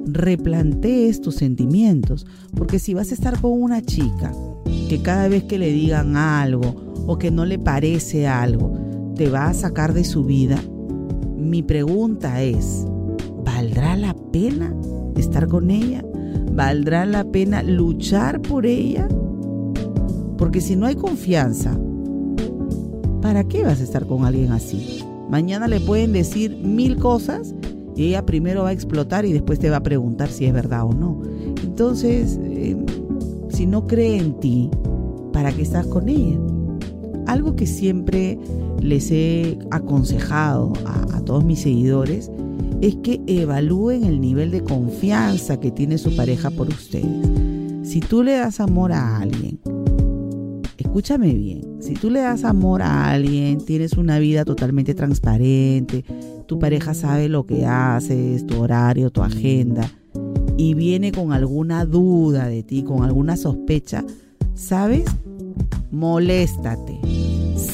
replantees 0.06 1.20
tus 1.20 1.34
sentimientos, 1.34 2.26
porque 2.56 2.78
si 2.78 2.94
vas 2.94 3.10
a 3.10 3.14
estar 3.14 3.38
con 3.38 3.52
una 3.52 3.82
chica 3.82 4.32
que 4.88 5.02
cada 5.02 5.28
vez 5.28 5.44
que 5.44 5.58
le 5.58 5.70
digan 5.70 6.16
algo 6.16 6.87
o 7.08 7.18
que 7.18 7.30
no 7.30 7.46
le 7.46 7.58
parece 7.58 8.28
algo, 8.28 8.70
te 9.16 9.30
va 9.30 9.48
a 9.48 9.54
sacar 9.54 9.94
de 9.94 10.04
su 10.04 10.24
vida, 10.24 10.60
mi 11.36 11.62
pregunta 11.62 12.42
es, 12.42 12.86
¿valdrá 13.44 13.96
la 13.96 14.14
pena 14.14 14.74
estar 15.16 15.48
con 15.48 15.70
ella? 15.70 16.04
¿Valdrá 16.52 17.06
la 17.06 17.24
pena 17.24 17.62
luchar 17.62 18.42
por 18.42 18.66
ella? 18.66 19.08
Porque 20.36 20.60
si 20.60 20.76
no 20.76 20.84
hay 20.84 20.96
confianza, 20.96 21.80
¿para 23.22 23.42
qué 23.44 23.64
vas 23.64 23.80
a 23.80 23.84
estar 23.84 24.06
con 24.06 24.26
alguien 24.26 24.52
así? 24.52 25.02
Mañana 25.30 25.66
le 25.66 25.80
pueden 25.80 26.12
decir 26.12 26.58
mil 26.58 26.98
cosas 26.98 27.54
y 27.96 28.04
ella 28.04 28.26
primero 28.26 28.64
va 28.64 28.68
a 28.68 28.72
explotar 28.72 29.24
y 29.24 29.32
después 29.32 29.58
te 29.58 29.70
va 29.70 29.78
a 29.78 29.82
preguntar 29.82 30.28
si 30.28 30.44
es 30.44 30.52
verdad 30.52 30.84
o 30.84 30.92
no. 30.92 31.22
Entonces, 31.64 32.38
eh, 32.42 32.76
si 33.48 33.66
no 33.66 33.86
cree 33.86 34.18
en 34.18 34.38
ti, 34.40 34.70
¿para 35.32 35.52
qué 35.52 35.62
estás 35.62 35.86
con 35.86 36.10
ella? 36.10 36.38
Algo 37.28 37.56
que 37.56 37.66
siempre 37.66 38.38
les 38.80 39.10
he 39.10 39.58
aconsejado 39.70 40.72
a, 40.86 41.20
todos 41.26 41.44
mis 41.44 41.60
seguidores 41.60 42.30
es 42.80 42.96
que 43.02 43.20
evalúen 43.26 44.04
el 44.04 44.18
nivel 44.18 44.50
de 44.50 44.64
confianza 44.64 45.60
que 45.60 45.70
tiene 45.70 45.98
su 45.98 46.16
pareja 46.16 46.48
por 46.50 46.68
ustedes. 46.68 47.28
Si 47.82 48.00
tú 48.00 48.22
le 48.22 48.32
das 48.32 48.60
amor 48.60 48.92
a 48.92 49.18
alguien, 49.18 49.60
escúchame 50.78 51.34
bien, 51.34 51.76
si 51.80 51.92
tú 51.92 52.08
le 52.08 52.20
das 52.20 52.44
amor 52.44 52.80
a 52.80 53.10
alguien, 53.10 53.58
tienes 53.58 53.92
una 53.98 54.18
vida 54.18 54.46
totalmente 54.46 54.94
transparente, 54.94 56.06
tu 56.46 56.58
pareja 56.58 56.94
sabe 56.94 57.28
lo 57.28 57.44
que 57.44 57.66
haces, 57.66 58.46
tu 58.46 58.58
horario, 58.58 59.10
tu 59.10 59.22
agenda, 59.22 59.90
y 60.56 60.72
viene 60.72 61.12
con 61.12 61.34
alguna 61.34 61.84
duda 61.84 62.48
de 62.48 62.62
ti, 62.62 62.84
con 62.84 63.04
alguna 63.04 63.36
sospecha, 63.36 64.02
¿sabes? 64.54 65.04
Moléstate. 65.90 67.07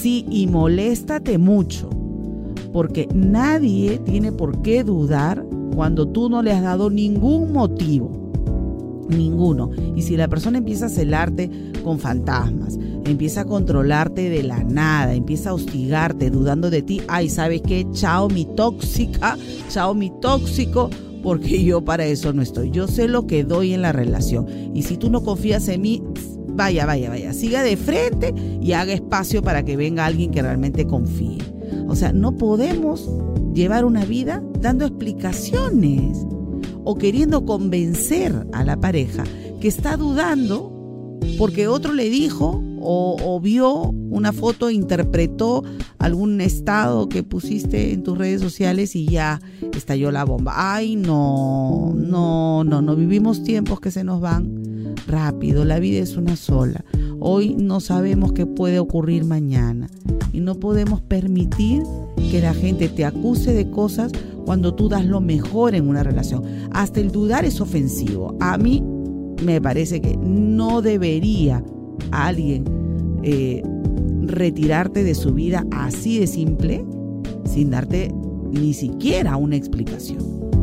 Sí, 0.04 0.26
y 0.28 0.46
moléstate 0.48 1.38
mucho 1.38 1.88
porque 2.74 3.08
nadie 3.14 3.98
tiene 4.04 4.32
por 4.32 4.60
qué 4.60 4.84
dudar 4.84 5.46
cuando 5.74 6.06
tú 6.06 6.28
no 6.28 6.42
le 6.42 6.52
has 6.52 6.62
dado 6.62 6.90
ningún 6.90 7.54
motivo. 7.54 8.12
Ninguno. 9.08 9.70
Y 9.96 10.02
si 10.02 10.18
la 10.18 10.28
persona 10.28 10.58
empieza 10.58 10.84
a 10.84 10.88
celarte 10.90 11.50
con 11.82 11.98
fantasmas, 11.98 12.78
empieza 13.06 13.40
a 13.40 13.44
controlarte 13.46 14.28
de 14.28 14.42
la 14.42 14.62
nada, 14.62 15.14
empieza 15.14 15.48
a 15.48 15.54
hostigarte, 15.54 16.28
dudando 16.28 16.68
de 16.68 16.82
ti, 16.82 17.00
ay, 17.08 17.30
¿sabes 17.30 17.62
qué? 17.62 17.86
Chao 17.92 18.28
mi 18.28 18.44
tóxica, 18.44 19.38
chao 19.70 19.94
mi 19.94 20.12
tóxico, 20.20 20.90
porque 21.22 21.64
yo 21.64 21.82
para 21.82 22.04
eso 22.04 22.30
no 22.34 22.42
estoy. 22.42 22.70
Yo 22.70 22.88
sé 22.88 23.08
lo 23.08 23.26
que 23.26 23.42
doy 23.42 23.72
en 23.72 23.80
la 23.80 23.92
relación. 23.92 24.46
Y 24.74 24.82
si 24.82 24.98
tú 24.98 25.08
no 25.08 25.22
confías 25.22 25.66
en 25.68 25.80
mí, 25.80 26.02
vaya, 26.54 26.86
vaya, 26.86 27.08
vaya, 27.08 27.32
siga 27.32 27.62
de 27.62 27.76
frente 27.76 28.34
y 28.60 28.72
haga 28.72 28.92
espacio 28.92 29.42
para 29.42 29.64
que 29.64 29.76
venga 29.76 30.06
alguien 30.06 30.30
que 30.30 30.42
realmente 30.42 30.86
confíe. 30.86 31.38
O 31.88 31.96
sea, 31.96 32.12
no 32.12 32.36
podemos 32.36 33.08
llevar 33.54 33.84
una 33.84 34.04
vida 34.04 34.42
dando 34.60 34.84
explicaciones 34.84 36.18
o 36.84 36.96
queriendo 36.96 37.44
convencer 37.44 38.46
a 38.52 38.64
la 38.64 38.76
pareja 38.78 39.24
que 39.60 39.68
está 39.68 39.96
dudando 39.96 40.74
porque 41.38 41.68
otro 41.68 41.92
le 41.92 42.10
dijo 42.10 42.62
o, 42.86 43.40
vio 43.40 43.90
una 44.10 44.32
foto, 44.32 44.70
interpretó 44.70 45.64
algún 45.98 46.42
estado 46.42 47.08
que 47.08 47.22
pusiste 47.22 47.94
en 47.94 48.02
tus 48.02 48.18
redes 48.18 48.42
sociales 48.42 48.94
y 48.94 49.06
ya 49.06 49.40
estalló 49.74 50.10
la 50.10 50.24
bomba. 50.24 50.52
Ay, 50.54 50.94
no, 50.94 51.94
no, 51.96 52.62
no, 52.62 52.82
no 52.82 52.94
vivimos 52.94 53.42
tiempos 53.42 53.80
que 53.80 53.90
se 53.90 54.04
nos 54.04 54.20
van 54.20 54.63
rápido, 55.06 55.64
la 55.64 55.78
vida 55.78 56.00
es 56.00 56.16
una 56.16 56.36
sola. 56.36 56.84
Hoy 57.20 57.54
no 57.58 57.80
sabemos 57.80 58.32
qué 58.32 58.46
puede 58.46 58.78
ocurrir 58.78 59.24
mañana 59.24 59.88
y 60.32 60.40
no 60.40 60.54
podemos 60.56 61.00
permitir 61.00 61.82
que 62.30 62.40
la 62.40 62.54
gente 62.54 62.88
te 62.88 63.04
acuse 63.04 63.52
de 63.52 63.70
cosas 63.70 64.12
cuando 64.44 64.74
tú 64.74 64.88
das 64.88 65.04
lo 65.04 65.20
mejor 65.20 65.74
en 65.74 65.88
una 65.88 66.02
relación. 66.02 66.42
Hasta 66.72 67.00
el 67.00 67.10
dudar 67.10 67.44
es 67.44 67.60
ofensivo. 67.60 68.36
A 68.40 68.58
mí 68.58 68.82
me 69.44 69.60
parece 69.60 70.00
que 70.00 70.16
no 70.16 70.82
debería 70.82 71.64
alguien 72.10 72.64
eh, 73.22 73.62
retirarte 74.22 75.04
de 75.04 75.14
su 75.14 75.32
vida 75.32 75.64
así 75.70 76.18
de 76.18 76.26
simple 76.26 76.84
sin 77.44 77.70
darte 77.70 78.12
ni 78.50 78.74
siquiera 78.74 79.36
una 79.36 79.56
explicación. 79.56 80.53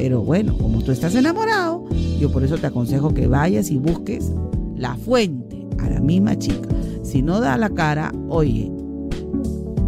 Pero 0.00 0.22
bueno, 0.22 0.56
como 0.56 0.80
tú 0.80 0.92
estás 0.92 1.14
enamorado, 1.14 1.84
yo 2.18 2.32
por 2.32 2.42
eso 2.42 2.56
te 2.56 2.66
aconsejo 2.66 3.12
que 3.12 3.26
vayas 3.26 3.70
y 3.70 3.76
busques 3.76 4.32
la 4.74 4.96
fuente 4.96 5.68
a 5.78 5.90
la 5.90 6.00
misma 6.00 6.38
chica. 6.38 6.70
Si 7.02 7.20
no 7.20 7.38
da 7.38 7.58
la 7.58 7.68
cara, 7.68 8.10
oye, 8.30 8.72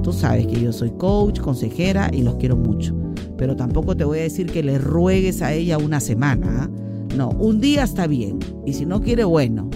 Tú 0.03 0.13
sabes 0.13 0.49
que 0.49 0.61
yo 0.61 0.73
soy 0.73 0.91
coach, 0.91 1.41
consejera 1.41 2.11
y 2.13 2.23
los 2.23 2.35
quiero 2.35 2.57
mucho. 2.57 2.95
Pero 3.39 3.55
tampoco 3.55 3.97
te 3.97 4.05
voy 4.05 4.19
a 4.19 4.23
decir 4.23 4.51
que 4.51 4.63
le 4.63 4.79
ruegues 4.79 5.43
a 5.43 5.53
ella 5.53 5.79
una 5.79 6.01
semana. 6.01 6.65
¿ah? 6.65 6.71
No, 7.17 7.31
un 7.31 7.61
día 7.61 7.85
está 7.85 8.09
bien. 8.09 8.41
Y 8.67 8.73
si 8.73 8.85
no 8.85 9.01
quiere, 9.01 9.25
bueno, 9.25 9.71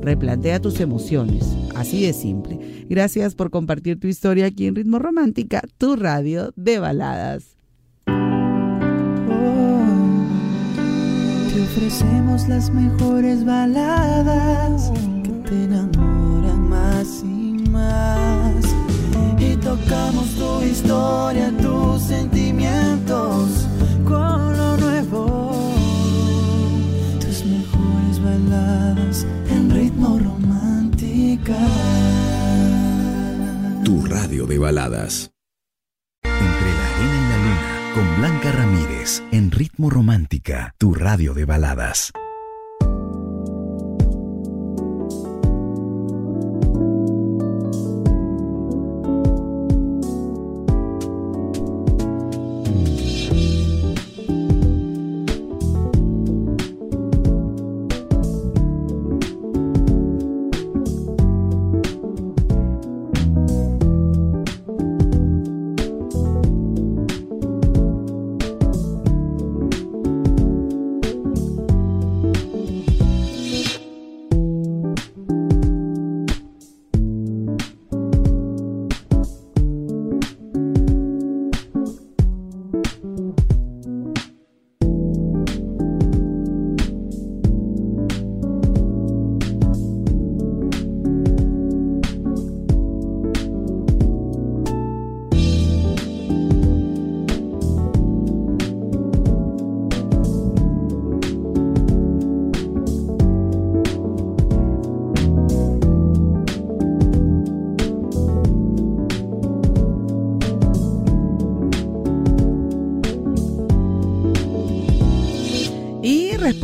replantea 0.00 0.60
tus 0.60 0.78
emociones. 0.80 1.44
Así 1.74 2.06
de 2.06 2.12
simple. 2.12 2.86
Gracias 2.88 3.34
por 3.34 3.50
compartir 3.50 3.98
tu 3.98 4.06
historia 4.06 4.46
aquí 4.46 4.66
en 4.66 4.76
Ritmo 4.76 5.00
Romántica, 5.00 5.60
tu 5.76 5.96
radio 5.96 6.52
de 6.54 6.78
baladas. 6.78 7.54
Ofrecemos 11.64 12.48
las 12.48 12.70
mejores 12.70 13.44
baladas 13.44 14.92
que 15.22 15.30
te 15.48 15.64
enamoran 15.64 16.68
más 16.68 17.22
y 17.22 17.68
más 17.70 18.74
Tocamos 19.64 20.28
tu 20.36 20.62
historia, 20.62 21.50
tus 21.56 22.02
sentimientos 22.02 23.66
con 24.04 24.56
lo 24.56 24.76
nuevo. 24.76 25.50
Tus 27.18 27.46
mejores 27.46 28.22
baladas 28.22 29.26
en 29.48 29.70
ritmo 29.70 30.18
romántica. 30.18 31.56
Tu 33.84 34.04
radio 34.04 34.46
de 34.46 34.58
baladas. 34.58 35.30
Entre 36.22 36.70
la 36.78 36.86
arena 36.94 37.16
y 37.16 37.28
la 37.30 37.38
luna, 37.38 37.94
con 37.94 38.16
Blanca 38.18 38.52
Ramírez, 38.52 38.83
en 39.32 39.50
ritmo 39.50 39.90
romántica, 39.90 40.74
tu 40.78 40.94
radio 40.94 41.34
de 41.34 41.44
baladas. 41.44 42.10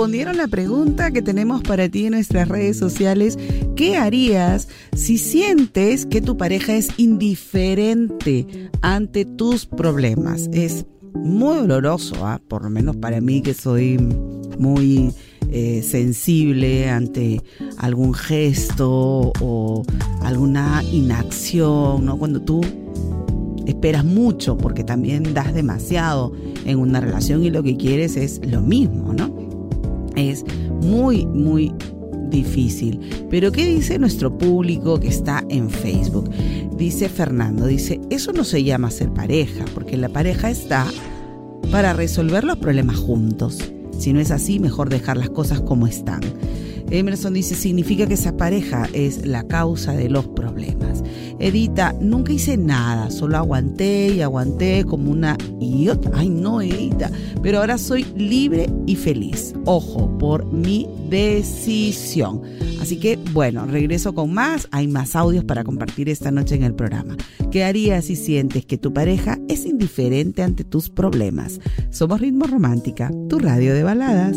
Respondieron 0.01 0.39
la 0.39 0.49
pregunta 0.49 1.11
que 1.11 1.21
tenemos 1.21 1.61
para 1.61 1.87
ti 1.91 2.07
en 2.07 2.13
nuestras 2.13 2.49
redes 2.49 2.79
sociales. 2.79 3.39
¿Qué 3.77 3.99
harías 3.99 4.67
si 4.97 5.19
sientes 5.19 6.07
que 6.07 6.23
tu 6.23 6.39
pareja 6.39 6.75
es 6.75 6.89
indiferente 6.97 8.71
ante 8.81 9.27
tus 9.27 9.67
problemas? 9.67 10.49
Es 10.55 10.87
muy 11.13 11.59
doloroso, 11.59 12.27
¿ah? 12.27 12.41
por 12.49 12.63
lo 12.63 12.71
menos 12.71 12.97
para 12.97 13.21
mí 13.21 13.43
que 13.43 13.53
soy 13.53 13.99
muy 14.59 15.13
eh, 15.51 15.83
sensible 15.83 16.89
ante 16.89 17.43
algún 17.77 18.15
gesto 18.15 19.33
o 19.39 19.83
alguna 20.23 20.83
inacción, 20.91 22.07
¿no? 22.07 22.17
Cuando 22.17 22.41
tú 22.41 22.63
esperas 23.67 24.07
mucho 24.07 24.57
porque 24.57 24.83
también 24.83 25.35
das 25.35 25.53
demasiado 25.53 26.33
en 26.65 26.79
una 26.79 27.03
relación 27.03 27.45
y 27.45 27.51
lo 27.51 27.63
que 27.63 27.77
quieres 27.77 28.17
es 28.17 28.41
lo 28.47 28.63
mismo, 28.63 29.13
¿no? 29.13 29.40
Es 30.21 30.45
muy, 30.83 31.27
muy 31.27 31.73
difícil. 32.31 33.01
Pero 33.29 33.53
¿qué 33.53 33.67
dice 33.67 33.99
nuestro 33.99 34.37
público 34.37 35.01
que 35.01 35.09
está 35.09 35.45
en 35.49 35.69
Facebook? 35.71 36.31
Dice 36.77 37.09
Fernando, 37.09 37.67
dice, 37.67 38.01
eso 38.11 38.33
no 38.33 38.45
se 38.45 38.63
llama 38.63 38.91
ser 38.91 39.13
pareja, 39.13 39.65
porque 39.75 39.97
la 39.97 40.09
pareja 40.09 40.51
está 40.51 40.87
para 41.71 41.93
resolver 41.93 42.45
los 42.45 42.59
problemas 42.59 42.97
juntos. 42.97 43.59
Si 43.99 44.13
no 44.13 44.21
es 44.21 44.31
así, 44.31 44.59
mejor 44.59 44.89
dejar 44.89 45.17
las 45.17 45.31
cosas 45.31 45.61
como 45.61 45.87
están. 45.87 46.21
Emerson 46.91 47.35
dice, 47.35 47.55
significa 47.55 48.07
que 48.07 48.15
esa 48.15 48.37
pareja 48.37 48.89
es 48.93 49.27
la 49.27 49.47
causa 49.47 49.93
de 49.93 50.09
los 50.09 50.27
problemas. 50.29 51.03
Edita, 51.39 51.95
nunca 52.01 52.33
hice 52.33 52.57
nada, 52.57 53.11
solo 53.11 53.37
aguanté 53.39 54.09
y 54.09 54.21
aguanté 54.21 54.85
como 54.85 55.11
una 55.11 55.39
idiota. 55.61 56.11
Ay, 56.15 56.29
no, 56.29 56.61
Edita, 56.61 57.11
pero 57.43 57.59
ahora 57.59 57.79
soy 57.79 58.05
libre 58.17 58.69
y 58.87 58.97
feliz. 58.97 59.55
Ojo, 59.65 60.19
por 60.19 60.45
mi 60.53 60.89
decisión. 61.09 62.43
Así 62.81 62.99
que, 62.99 63.19
bueno, 63.33 63.67
regreso 63.67 64.15
con 64.15 64.33
más. 64.33 64.69
Hay 64.71 64.89
más 64.89 65.17
audios 65.17 65.45
para 65.45 65.65
compartir 65.65 66.09
esta 66.09 66.31
noche 66.31 66.57
en 66.57 66.65
el 66.65 66.75
programa. 66.75 67.17
¿Qué 67.51 67.65
harías 67.65 68.07
si 68.07 68.17
sientes 68.17 68.67
que 68.67 68.79
tu 68.79 68.93
pareja 68.93 69.39
es 69.49 69.65
indiferente 69.65 70.43
ante 70.43 70.65
tus 70.65 70.91
problemas? 70.91 71.61
Somos 71.91 72.21
Ritmo 72.21 72.47
Romántica, 72.47 73.11
tu 73.29 73.39
radio 73.39 73.75
de 73.75 73.83
baladas. 73.83 74.37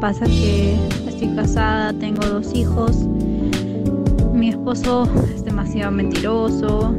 Pasa 0.00 0.24
que 0.24 0.76
estoy 1.06 1.28
casada, 1.36 1.92
tengo 1.92 2.26
dos 2.26 2.54
hijos. 2.54 2.96
Mi 4.32 4.48
esposo 4.48 5.06
es 5.34 5.44
demasiado 5.44 5.92
mentiroso. 5.92 6.94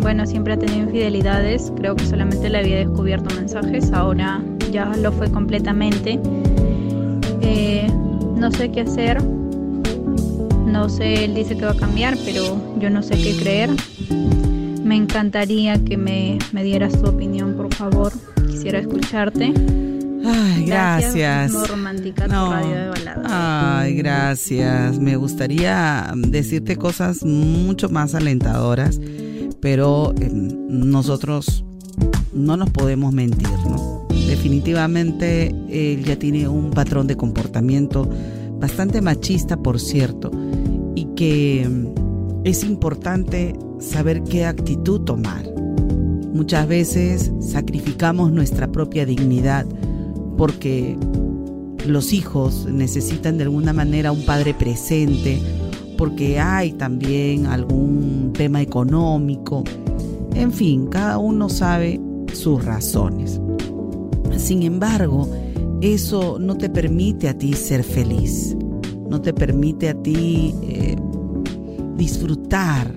Bueno, 0.00 0.24
siempre 0.26 0.52
ha 0.52 0.58
tenido 0.58 0.84
infidelidades. 0.84 1.72
Creo 1.76 1.96
que 1.96 2.06
solamente 2.06 2.48
le 2.48 2.58
había 2.58 2.76
descubierto 2.78 3.34
mensajes. 3.34 3.92
Ahora 3.92 4.40
ya 4.70 4.86
lo 4.96 5.10
fue 5.10 5.30
completamente. 5.30 6.20
Eh, 7.42 7.90
no 8.36 8.50
sé 8.52 8.70
qué 8.70 8.82
hacer. 8.82 9.22
No 10.66 10.88
sé, 10.88 11.24
él 11.24 11.34
dice 11.34 11.56
que 11.56 11.64
va 11.64 11.72
a 11.72 11.76
cambiar, 11.76 12.16
pero 12.24 12.56
yo 12.78 12.88
no 12.88 13.02
sé 13.02 13.16
qué 13.16 13.36
creer. 13.36 13.70
Me 14.84 14.96
encantaría 14.96 15.82
que 15.84 15.96
me, 15.96 16.38
me 16.52 16.64
dieras 16.64 17.00
tu 17.00 17.08
opinión, 17.08 17.54
por 17.54 17.72
favor. 17.74 18.12
Quisiera 18.46 18.78
escucharte. 18.78 19.52
Ay, 20.24 20.64
gracias. 20.66 21.52
no. 23.16 23.24
Ay, 23.24 23.94
gracias. 23.94 24.98
Me 24.98 25.16
gustaría 25.16 26.12
decirte 26.14 26.76
cosas 26.76 27.24
mucho 27.24 27.88
más 27.88 28.14
alentadoras, 28.14 29.00
pero 29.60 30.14
em, 30.20 30.48
nosotros 30.68 31.64
no 32.32 32.56
nos 32.56 32.70
podemos 32.70 33.12
mentir, 33.12 33.48
¿no? 33.68 34.06
Definitivamente 34.26 35.54
él 35.68 36.04
ya 36.04 36.16
tiene 36.16 36.48
un 36.48 36.70
patrón 36.70 37.06
de 37.06 37.16
comportamiento 37.16 38.08
bastante 38.60 39.00
machista, 39.00 39.56
por 39.56 39.80
cierto, 39.80 40.30
y 40.94 41.06
que 41.16 41.62
em, 41.62 41.94
es 42.44 42.62
importante 42.62 43.54
saber 43.80 44.22
qué 44.22 44.44
actitud 44.44 45.00
tomar. 45.00 45.44
Muchas 46.32 46.68
veces 46.68 47.32
sacrificamos 47.40 48.30
nuestra 48.30 48.70
propia 48.70 49.04
dignidad 49.04 49.66
porque 50.36 50.96
los 51.86 52.12
hijos 52.12 52.66
necesitan 52.66 53.36
de 53.36 53.44
alguna 53.44 53.72
manera 53.72 54.12
un 54.12 54.24
padre 54.24 54.54
presente, 54.54 55.40
porque 55.96 56.38
hay 56.38 56.72
también 56.72 57.46
algún 57.46 58.32
tema 58.32 58.62
económico. 58.62 59.64
En 60.34 60.52
fin, 60.52 60.86
cada 60.86 61.18
uno 61.18 61.48
sabe 61.48 62.00
sus 62.32 62.64
razones. 62.64 63.40
Sin 64.36 64.62
embargo, 64.62 65.28
eso 65.80 66.38
no 66.38 66.56
te 66.56 66.68
permite 66.70 67.28
a 67.28 67.36
ti 67.36 67.52
ser 67.54 67.82
feliz, 67.84 68.56
no 69.08 69.20
te 69.20 69.32
permite 69.34 69.88
a 69.88 69.94
ti 69.94 70.54
eh, 70.62 70.96
disfrutar, 71.96 72.94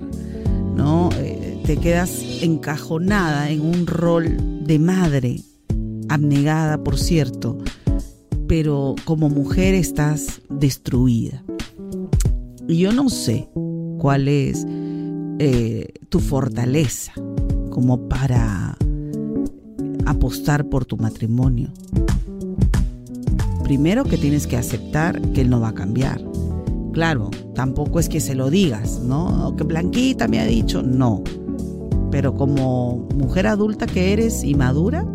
¿no? 0.75 1.09
Eh, 1.17 1.61
te 1.65 1.77
quedas 1.77 2.21
encajonada 2.41 3.49
en 3.49 3.61
un 3.61 3.87
rol 3.87 4.65
de 4.65 4.79
madre, 4.79 5.41
abnegada, 6.09 6.83
por 6.83 6.97
cierto, 6.97 7.57
pero 8.47 8.95
como 9.05 9.29
mujer 9.29 9.73
estás 9.73 10.41
destruida. 10.49 11.43
Y 12.67 12.77
yo 12.77 12.91
no 12.91 13.09
sé 13.09 13.49
cuál 13.99 14.27
es 14.27 14.65
eh, 15.39 15.93
tu 16.09 16.19
fortaleza 16.19 17.13
como 17.69 18.07
para 18.07 18.77
apostar 20.05 20.69
por 20.69 20.85
tu 20.85 20.97
matrimonio. 20.97 21.71
Primero 23.63 24.03
que 24.03 24.17
tienes 24.17 24.45
que 24.45 24.57
aceptar 24.57 25.21
que 25.31 25.41
él 25.41 25.49
no 25.49 25.59
va 25.59 25.69
a 25.69 25.73
cambiar. 25.73 26.32
Claro, 26.93 27.31
tampoco 27.55 27.99
es 27.99 28.07
que 28.07 28.19
se 28.19 28.35
lo 28.35 28.51
digas, 28.51 28.99
¿no? 28.99 29.55
Que 29.57 29.63
Blanquita 29.63 30.27
me 30.27 30.39
ha 30.39 30.45
dicho, 30.45 30.83
no. 30.83 31.23
Pero 32.11 32.35
como 32.35 33.07
mujer 33.15 33.47
adulta 33.47 33.87
que 33.87 34.13
eres 34.13 34.43
y 34.43 34.53
madura, 34.53 35.05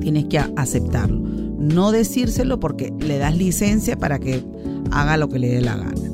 tienes 0.00 0.24
que 0.24 0.38
aceptarlo. 0.38 1.20
No 1.20 1.92
decírselo 1.92 2.58
porque 2.58 2.92
le 2.98 3.18
das 3.18 3.36
licencia 3.36 3.96
para 3.96 4.18
que 4.18 4.42
haga 4.90 5.16
lo 5.16 5.28
que 5.28 5.38
le 5.38 5.48
dé 5.48 5.60
la 5.60 5.76
gana. 5.76 6.10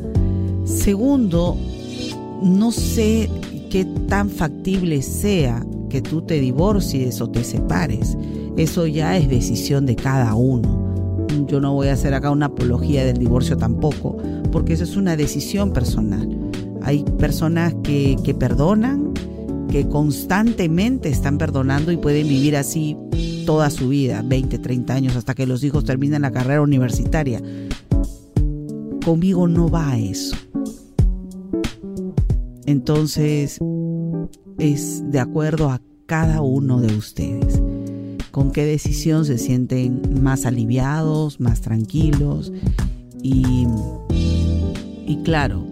Segundo, 0.64 1.56
no 2.42 2.70
sé 2.70 3.30
qué 3.70 3.86
tan 4.06 4.28
factible 4.28 5.00
sea 5.00 5.64
que 5.88 6.02
tú 6.02 6.20
te 6.20 6.38
divorcies 6.40 7.22
o 7.22 7.30
te 7.30 7.42
separes. 7.42 8.18
Eso 8.58 8.86
ya 8.86 9.16
es 9.16 9.30
decisión 9.30 9.86
de 9.86 9.96
cada 9.96 10.34
uno. 10.34 10.87
Yo 11.48 11.60
no 11.60 11.72
voy 11.72 11.88
a 11.88 11.94
hacer 11.94 12.14
acá 12.14 12.30
una 12.30 12.46
apología 12.46 13.04
del 13.04 13.16
divorcio 13.16 13.56
tampoco, 13.56 14.16
porque 14.52 14.74
eso 14.74 14.84
es 14.84 14.96
una 14.96 15.16
decisión 15.16 15.72
personal. 15.72 16.28
Hay 16.82 17.04
personas 17.18 17.74
que, 17.82 18.16
que 18.22 18.34
perdonan, 18.34 19.14
que 19.70 19.88
constantemente 19.88 21.08
están 21.08 21.38
perdonando 21.38 21.90
y 21.90 21.96
pueden 21.96 22.28
vivir 22.28 22.56
así 22.56 22.96
toda 23.46 23.70
su 23.70 23.88
vida, 23.88 24.22
20, 24.22 24.58
30 24.58 24.92
años, 24.94 25.16
hasta 25.16 25.34
que 25.34 25.46
los 25.46 25.64
hijos 25.64 25.84
terminan 25.84 26.22
la 26.22 26.30
carrera 26.30 26.60
universitaria. 26.60 27.42
Conmigo 29.02 29.48
no 29.48 29.70
va 29.70 29.96
eso. 29.98 30.36
Entonces, 32.66 33.58
es 34.58 35.10
de 35.10 35.18
acuerdo 35.18 35.70
a 35.70 35.80
cada 36.04 36.42
uno 36.42 36.80
de 36.82 36.94
ustedes. 36.94 37.62
Con 38.30 38.52
qué 38.52 38.64
decisión 38.64 39.24
se 39.24 39.38
sienten 39.38 40.22
más 40.22 40.46
aliviados, 40.46 41.40
más 41.40 41.60
tranquilos. 41.60 42.52
Y, 43.22 43.66
y 45.06 45.16
claro, 45.24 45.64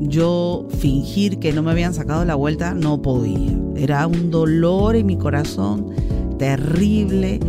yo 0.00 0.66
fingir 0.78 1.38
que 1.38 1.52
no 1.52 1.62
me 1.62 1.70
habían 1.70 1.94
sacado 1.94 2.24
la 2.24 2.34
vuelta 2.34 2.74
no 2.74 3.02
podía. 3.02 3.56
Era 3.76 4.06
un 4.06 4.30
dolor 4.30 4.96
en 4.96 5.06
mi 5.06 5.16
corazón 5.16 5.90
terrible. 6.38 7.40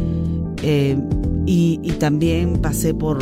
Eh, 0.64 0.98
y, 1.46 1.80
y, 1.82 1.92
también 1.94 2.62
pasé 2.62 2.94
por, 2.94 3.20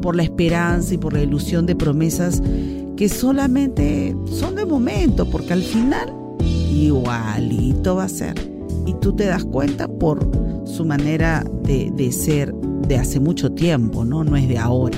por 0.00 0.16
la 0.16 0.24
esperanza 0.24 0.94
y 0.94 0.98
por 0.98 1.12
la 1.12 1.22
ilusión 1.22 1.66
de 1.66 1.76
promesas 1.76 2.42
que 2.96 3.08
solamente 3.08 4.16
son 4.26 4.56
de 4.56 4.66
momento, 4.66 5.30
porque 5.30 5.52
al 5.52 5.62
final 5.62 6.12
igualito 6.40 7.96
va 7.96 8.04
a 8.04 8.08
ser. 8.08 8.47
Y 8.88 8.94
tú 8.94 9.12
te 9.12 9.26
das 9.26 9.44
cuenta 9.44 9.86
por 9.86 10.18
su 10.64 10.86
manera 10.86 11.44
de, 11.62 12.10
ser 12.10 12.54
de 12.54 12.96
hace 12.96 13.20
mucho 13.20 13.52
tiempo, 13.52 14.02
¿no? 14.02 14.24
No 14.24 14.34
es 14.34 14.48
de 14.48 14.56
ahora. 14.56 14.96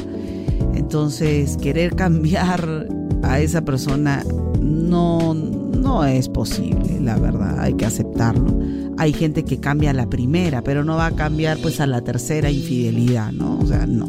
Entonces, 0.77 1.57
querer 1.57 1.97
cambiar 1.97 2.87
a 3.25 3.41
esa 3.41 3.65
persona 3.65 4.25
no, 4.63 5.35
no 5.35 6.05
es 6.05 6.29
posible, 6.29 7.01
la 7.01 7.19
verdad, 7.19 7.59
hay 7.59 7.75
que 7.75 7.85
aceptarlo. 7.85 8.57
Hay 8.97 9.13
gente 9.13 9.45
que 9.45 9.59
cambia 9.59 9.91
a 9.91 9.95
la 9.95 10.09
primera, 10.09 10.63
pero 10.63 10.85
no 10.85 10.95
va 10.95 11.07
a 11.07 11.17
cambiar 11.17 11.59
pues 11.59 11.81
a 11.81 11.89
la 11.89 12.01
tercera 12.03 12.49
infidelidad, 12.49 13.33
¿no? 13.33 13.59
O 13.59 13.67
sea, 13.67 13.87
no. 13.87 14.09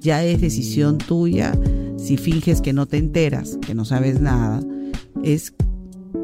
Ya 0.00 0.24
es 0.24 0.40
decisión 0.40 0.96
tuya 0.96 1.52
si 1.98 2.16
finges 2.16 2.62
que 2.62 2.72
no 2.72 2.86
te 2.86 2.96
enteras, 2.96 3.58
que 3.60 3.74
no 3.74 3.84
sabes 3.84 4.18
nada, 4.18 4.62
es 5.22 5.52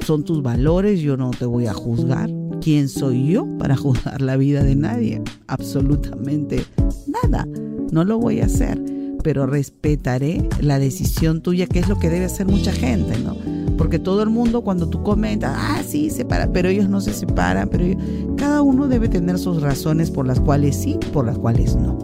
son 0.00 0.24
tus 0.24 0.42
valores, 0.42 1.00
yo 1.00 1.18
no 1.18 1.30
te 1.30 1.44
voy 1.44 1.66
a 1.66 1.74
juzgar. 1.74 2.30
¿Quién 2.66 2.88
soy 2.88 3.28
yo 3.28 3.46
para 3.58 3.76
juzgar 3.76 4.20
la 4.20 4.36
vida 4.36 4.64
de 4.64 4.74
nadie? 4.74 5.22
Absolutamente 5.46 6.64
nada. 7.22 7.46
No 7.92 8.02
lo 8.02 8.18
voy 8.18 8.40
a 8.40 8.46
hacer, 8.46 8.82
pero 9.22 9.46
respetaré 9.46 10.48
la 10.60 10.80
decisión 10.80 11.42
tuya, 11.42 11.68
que 11.68 11.78
es 11.78 11.88
lo 11.88 11.96
que 12.00 12.10
debe 12.10 12.24
hacer 12.24 12.48
mucha 12.48 12.72
gente, 12.72 13.20
¿no? 13.20 13.36
Porque 13.78 14.00
todo 14.00 14.20
el 14.24 14.30
mundo 14.30 14.62
cuando 14.62 14.88
tú 14.88 15.04
comentas, 15.04 15.54
ah, 15.56 15.80
sí, 15.86 16.10
se 16.10 16.16
separa, 16.16 16.52
pero 16.52 16.68
ellos 16.68 16.88
no 16.88 17.00
se 17.00 17.12
separan, 17.12 17.68
pero 17.68 17.84
cada 18.36 18.62
uno 18.62 18.88
debe 18.88 19.08
tener 19.08 19.38
sus 19.38 19.62
razones 19.62 20.10
por 20.10 20.26
las 20.26 20.40
cuales 20.40 20.74
sí, 20.74 20.98
por 21.12 21.24
las 21.24 21.38
cuales 21.38 21.76
no. 21.76 21.96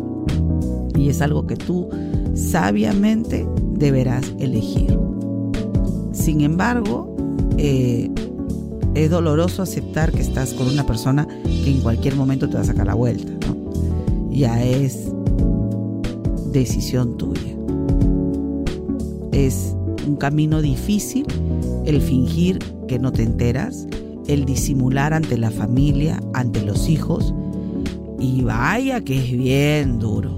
Y 0.97 1.09
es 1.09 1.21
algo 1.23 1.45
que 1.45 1.57
tú 1.57 1.89
sabiamente 2.35 3.49
deberás 3.73 4.33
elegir. 4.39 4.97
Sin 6.13 6.43
embargo, 6.43 7.17
eh, 7.59 8.13
es 8.95 9.11
doloroso 9.11 9.63
aceptar 9.63 10.13
que 10.13 10.21
estás 10.21 10.53
con 10.55 10.69
una 10.69 10.85
persona 10.85 11.27
que 11.45 11.71
en 11.71 11.81
cualquier 11.81 12.15
momento 12.15 12.49
te 12.49 12.55
va 12.55 12.61
a 12.61 12.65
sacar 12.65 12.87
la 12.87 12.95
vuelta. 12.95 13.33
Ya 14.31 14.63
es 14.63 15.11
decisión 16.53 17.17
tuya. 17.17 17.57
Es 19.33 19.75
un 20.07 20.17
camino 20.17 20.61
difícil 20.61 21.27
el 21.87 22.01
fingir 22.01 22.59
que 22.87 22.99
no 22.99 23.13
te 23.13 23.23
enteras, 23.23 23.87
el 24.27 24.45
disimular 24.45 25.15
ante 25.15 25.39
la 25.39 25.51
familia, 25.51 26.21
ante 26.35 26.63
los 26.63 26.89
hijos. 26.89 27.33
Y 28.21 28.43
vaya 28.43 29.01
que 29.01 29.19
es 29.19 29.33
bien 29.33 29.99
duro. 29.99 30.37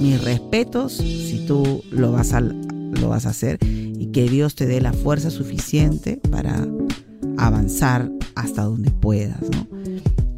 Mis 0.00 0.22
respetos 0.22 0.92
si 0.92 1.44
tú 1.46 1.82
lo 1.90 2.12
vas 2.12 2.32
a 2.32 2.40
lo 2.40 3.08
vas 3.08 3.26
a 3.26 3.30
hacer 3.30 3.58
y 3.62 4.06
que 4.06 4.28
Dios 4.28 4.54
te 4.54 4.66
dé 4.66 4.80
la 4.80 4.92
fuerza 4.92 5.30
suficiente 5.30 6.20
para 6.30 6.66
avanzar 7.46 8.10
hasta 8.34 8.62
donde 8.62 8.90
puedas, 8.90 9.40
¿no? 9.50 9.66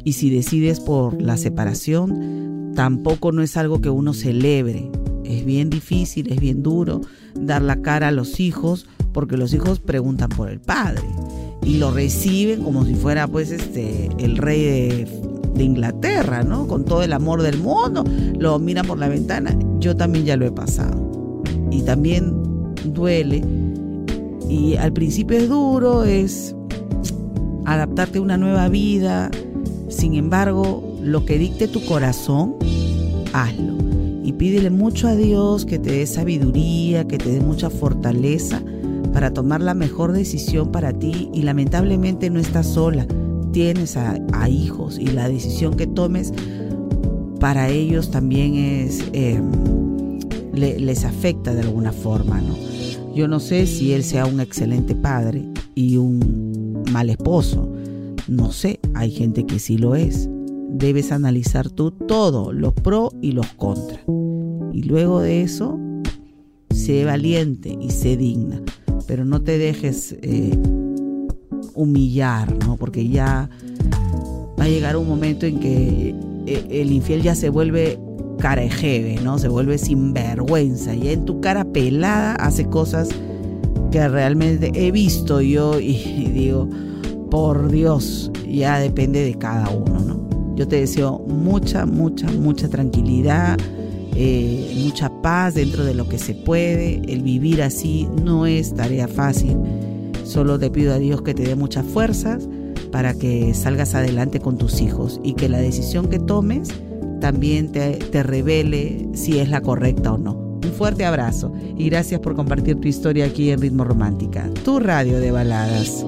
Y 0.03 0.13
si 0.13 0.29
decides 0.29 0.79
por 0.79 1.21
la 1.21 1.37
separación, 1.37 2.71
tampoco 2.75 3.31
no 3.31 3.41
es 3.41 3.57
algo 3.57 3.81
que 3.81 3.89
uno 3.89 4.13
celebre. 4.13 4.89
Es 5.23 5.45
bien 5.45 5.69
difícil, 5.69 6.31
es 6.31 6.39
bien 6.39 6.63
duro 6.63 7.01
dar 7.35 7.61
la 7.61 7.81
cara 7.81 8.07
a 8.07 8.11
los 8.11 8.39
hijos 8.39 8.87
porque 9.13 9.37
los 9.37 9.53
hijos 9.53 9.79
preguntan 9.79 10.29
por 10.29 10.49
el 10.49 10.59
padre 10.59 11.03
y 11.63 11.77
lo 11.77 11.91
reciben 11.91 12.63
como 12.63 12.85
si 12.85 12.95
fuera 12.95 13.27
pues 13.27 13.51
este 13.51 14.09
el 14.17 14.37
rey 14.37 14.63
de, 14.63 15.07
de 15.55 15.63
Inglaterra, 15.63 16.43
¿no? 16.43 16.67
Con 16.67 16.85
todo 16.85 17.03
el 17.03 17.13
amor 17.13 17.41
del 17.41 17.57
mundo, 17.57 18.03
lo 18.39 18.57
miran 18.59 18.87
por 18.87 18.97
la 18.97 19.07
ventana. 19.07 19.55
Yo 19.79 19.95
también 19.95 20.25
ya 20.25 20.37
lo 20.37 20.45
he 20.45 20.51
pasado. 20.51 21.43
Y 21.71 21.83
también 21.83 22.33
duele. 22.85 23.43
Y 24.49 24.77
al 24.77 24.93
principio 24.93 25.37
es 25.37 25.49
duro, 25.49 26.03
es 26.03 26.55
adaptarte 27.73 28.17
a 28.17 28.21
una 28.21 28.37
nueva 28.37 28.67
vida. 28.69 29.29
Sin 29.89 30.15
embargo, 30.15 30.97
lo 31.01 31.25
que 31.25 31.37
dicte 31.37 31.67
tu 31.67 31.83
corazón, 31.85 32.55
hazlo. 33.33 33.77
Y 34.23 34.33
pídele 34.33 34.69
mucho 34.69 35.07
a 35.07 35.15
Dios 35.15 35.65
que 35.65 35.79
te 35.79 35.91
dé 35.91 36.05
sabiduría, 36.05 37.07
que 37.07 37.17
te 37.17 37.31
dé 37.31 37.39
mucha 37.41 37.69
fortaleza 37.69 38.61
para 39.13 39.33
tomar 39.33 39.61
la 39.61 39.73
mejor 39.73 40.11
decisión 40.11 40.71
para 40.71 40.93
ti. 40.93 41.29
Y 41.33 41.43
lamentablemente 41.43 42.29
no 42.29 42.39
estás 42.39 42.67
sola. 42.67 43.07
Tienes 43.51 43.97
a, 43.97 44.19
hijos 44.49 44.97
y 44.99 45.07
la 45.07 45.27
decisión 45.27 45.75
que 45.75 45.87
tomes 45.87 46.33
para 47.39 47.69
ellos 47.69 48.11
también 48.11 48.55
es... 48.55 49.03
Em, 49.13 49.49
les 50.53 51.05
afecta 51.05 51.53
de 51.53 51.61
alguna 51.61 51.93
forma, 51.93 52.41
¿no? 52.41 52.53
Yo 53.15 53.27
no 53.27 53.39
sé 53.39 53.65
si 53.65 53.93
él 53.93 54.03
sea 54.03 54.25
un 54.25 54.39
excelente 54.39 54.93
padre 54.93 55.45
y 55.73 55.97
un 55.97 56.38
mal 56.99 57.09
esposo. 57.09 57.69
No 58.27 58.51
sé, 58.51 58.81
hay 58.93 59.11
gente 59.11 59.45
que 59.45 59.59
sí 59.59 59.77
lo 59.77 59.95
es. 59.95 60.27
Debes 60.69 61.13
analizar 61.13 61.69
tú 61.69 61.91
todo, 61.91 62.51
los 62.51 62.73
pro 62.73 63.13
y 63.21 63.31
los 63.31 63.47
contra. 63.53 64.01
Y 64.73 64.83
luego 64.83 65.21
de 65.21 65.41
eso, 65.41 65.79
sé 66.71 67.05
valiente 67.05 67.77
y 67.79 67.91
sé 67.91 68.17
digna. 68.17 68.61
Pero 69.07 69.23
no 69.23 69.41
te 69.41 69.57
dejes 69.57 70.17
eh, 70.21 70.57
humillar, 71.73 72.53
¿no? 72.65 72.75
Porque 72.75 73.07
ya 73.07 73.49
va 74.59 74.65
a 74.65 74.67
llegar 74.67 74.97
un 74.97 75.07
momento 75.07 75.45
en 75.45 75.61
que 75.61 76.13
eh, 76.47 76.67
el 76.69 76.91
infiel 76.91 77.21
ya 77.21 77.33
se 77.33 77.47
vuelve 77.47 77.97
cara 78.39 78.61
de 78.61 79.19
¿no? 79.23 79.39
Se 79.39 79.47
vuelve 79.47 79.77
sinvergüenza. 79.77 80.93
Y 80.93 81.07
en 81.07 81.23
tu 81.23 81.39
cara 81.39 81.63
pelada 81.63 82.35
hace 82.35 82.65
cosas 82.65 83.07
que 83.89 84.05
realmente 84.07 84.71
he 84.75 84.91
visto 84.91 85.39
yo 85.39 85.79
y, 85.79 85.93
digo, 86.33 86.69
por 87.29 87.71
Dios, 87.71 88.31
ya 88.47 88.79
depende 88.79 89.23
de 89.23 89.35
cada 89.35 89.69
uno, 89.69 89.99
¿no? 89.99 90.55
Yo 90.55 90.67
te 90.67 90.77
deseo 90.77 91.19
mucha, 91.19 91.85
mucha, 91.85 92.29
mucha 92.31 92.67
tranquilidad, 92.67 93.57
eh, 94.15 94.73
mucha 94.83 95.09
paz 95.21 95.53
dentro 95.53 95.85
de 95.85 95.93
lo 95.93 96.09
que 96.09 96.17
se 96.17 96.33
puede. 96.33 97.01
El 97.07 97.23
vivir 97.23 97.61
así 97.61 98.07
no 98.23 98.45
es 98.45 98.73
tarea 98.73 99.07
fácil. 99.07 99.57
Solo 100.25 100.59
te 100.59 100.69
pido 100.69 100.93
a 100.93 100.99
Dios 100.99 101.21
que 101.21 101.33
te 101.33 101.43
dé 101.43 101.55
muchas 101.55 101.85
fuerzas 101.85 102.49
para 102.91 103.13
que 103.13 103.53
salgas 103.53 103.95
adelante 103.95 104.41
con 104.41 104.57
tus 104.57 104.81
hijos 104.81 105.21
y 105.23 105.33
que 105.33 105.47
la 105.47 105.59
decisión 105.59 106.09
que 106.09 106.19
tomes 106.19 106.69
también 107.21 107.71
te, 107.71 107.91
te 107.91 108.23
revele 108.23 109.07
si 109.13 109.39
es 109.39 109.49
la 109.49 109.61
correcta 109.61 110.13
o 110.13 110.17
no. 110.17 110.33
Un 110.33 110.73
fuerte 110.73 111.05
abrazo 111.05 111.53
y 111.77 111.89
gracias 111.89 112.19
por 112.19 112.35
compartir 112.35 112.81
tu 112.81 112.87
historia 112.89 113.25
aquí 113.25 113.49
en 113.51 113.61
Ritmo 113.61 113.85
Romántica, 113.85 114.49
tu 114.65 114.79
radio 114.79 115.19
de 115.21 115.31
baladas. 115.31 116.03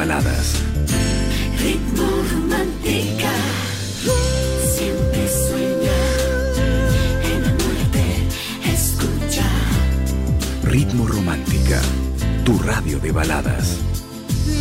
baladas. 0.00 0.46
Ritmo 1.62 2.08
romántica, 2.32 3.32
siempre 4.74 5.22
sueña, 5.46 6.00
enamórate, 7.34 8.06
escucha. 8.64 9.48
Ritmo 10.62 11.06
romántica, 11.06 11.82
tu 12.46 12.58
radio 12.60 12.98
de 12.98 13.12
baladas. 13.12 13.76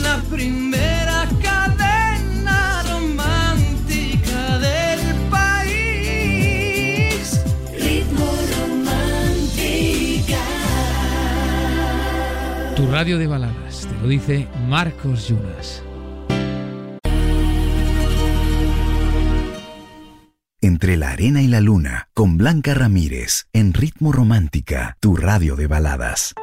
La 0.04 0.18
primera 0.30 1.26
cadena 1.42 2.84
romántica 2.92 4.60
del 4.68 5.02
país. 5.38 7.22
Ritmo 7.80 8.28
romántica. 8.58 10.42
Tu 12.76 12.84
radio 12.92 13.18
de 13.18 13.28
baladas. 13.28 13.59
Marcos 14.68 15.28
Yunas. 15.28 15.84
Entre 20.62 20.98
la 20.98 21.12
arena 21.12 21.42
y 21.42 21.48
la 21.48 21.60
luna, 21.60 22.08
con 22.14 22.38
Blanca 22.38 22.74
Ramírez, 22.74 23.48
en 23.52 23.74
Ritmo 23.74 24.12
Romántica, 24.12 24.96
tu 25.02 25.16
radio 25.16 25.56
de 25.56 25.68
baladas. 25.68 26.34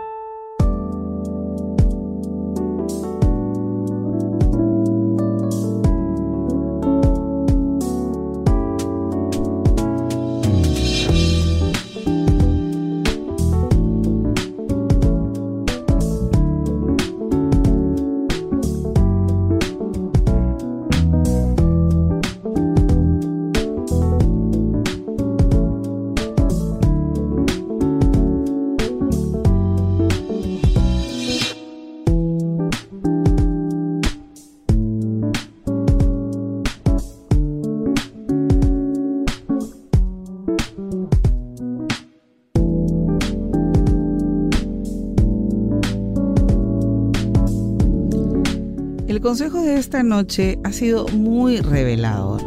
Consejo 49.27 49.61
de 49.61 49.77
esta 49.77 50.05
noche 50.05 50.57
ha 50.63 50.71
sido 50.71 51.09
muy 51.09 51.57
revelador. 51.57 52.41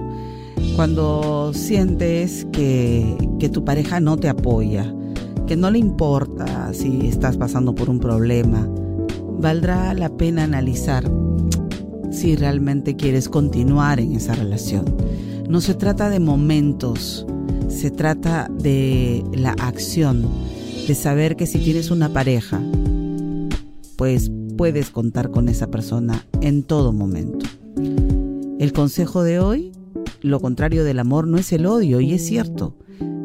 Cuando 0.78 1.52
sientes 1.54 2.48
que, 2.54 3.18
que 3.38 3.50
tu 3.50 3.66
pareja 3.66 4.00
no 4.00 4.16
te 4.16 4.30
apoya, 4.30 4.96
que 5.46 5.58
no 5.58 5.72
le 5.72 5.78
importa 5.78 6.74
si 6.74 7.06
estás 7.06 7.36
pasando 7.36 7.76
por 7.76 7.90
un 7.90 8.00
problema, 8.00 8.66
valdrá 9.40 9.94
la 9.94 10.08
pena 10.08 10.46
analizar 10.46 11.12
si 12.12 12.38
realmente 12.38 12.96
quieres 12.96 13.28
continuar 13.28 14.00
en 14.00 14.14
esa 14.14 14.36
relación. 14.36 14.86
No 15.50 15.60
se 15.60 15.74
trata 15.74 16.10
de 16.10 16.22
momentos, 16.22 17.28
se 17.68 17.92
trata 17.92 18.50
de 18.50 19.22
la 19.34 19.52
acción, 19.52 20.26
de 20.88 20.96
saber 20.96 21.36
que 21.36 21.46
si 21.46 21.60
tienes 21.60 21.92
una 21.92 22.08
pareja, 22.08 22.62
pues 23.98 24.32
puedes 24.60 24.90
contar 24.90 25.32
con 25.32 25.48
esa 25.48 25.72
persona 25.72 26.26
en 26.42 26.64
todo 26.64 26.92
momento. 26.92 27.46
El 28.60 28.74
consejo 28.74 29.24
de 29.24 29.40
hoy, 29.40 29.72
lo 30.20 30.42
contrario 30.42 30.84
del 30.84 31.00
amor 31.00 31.28
no 31.28 31.38
es 31.38 31.54
el 31.54 31.66
odio, 31.66 32.02
y 32.02 32.12
es 32.12 32.26
cierto, 32.26 32.76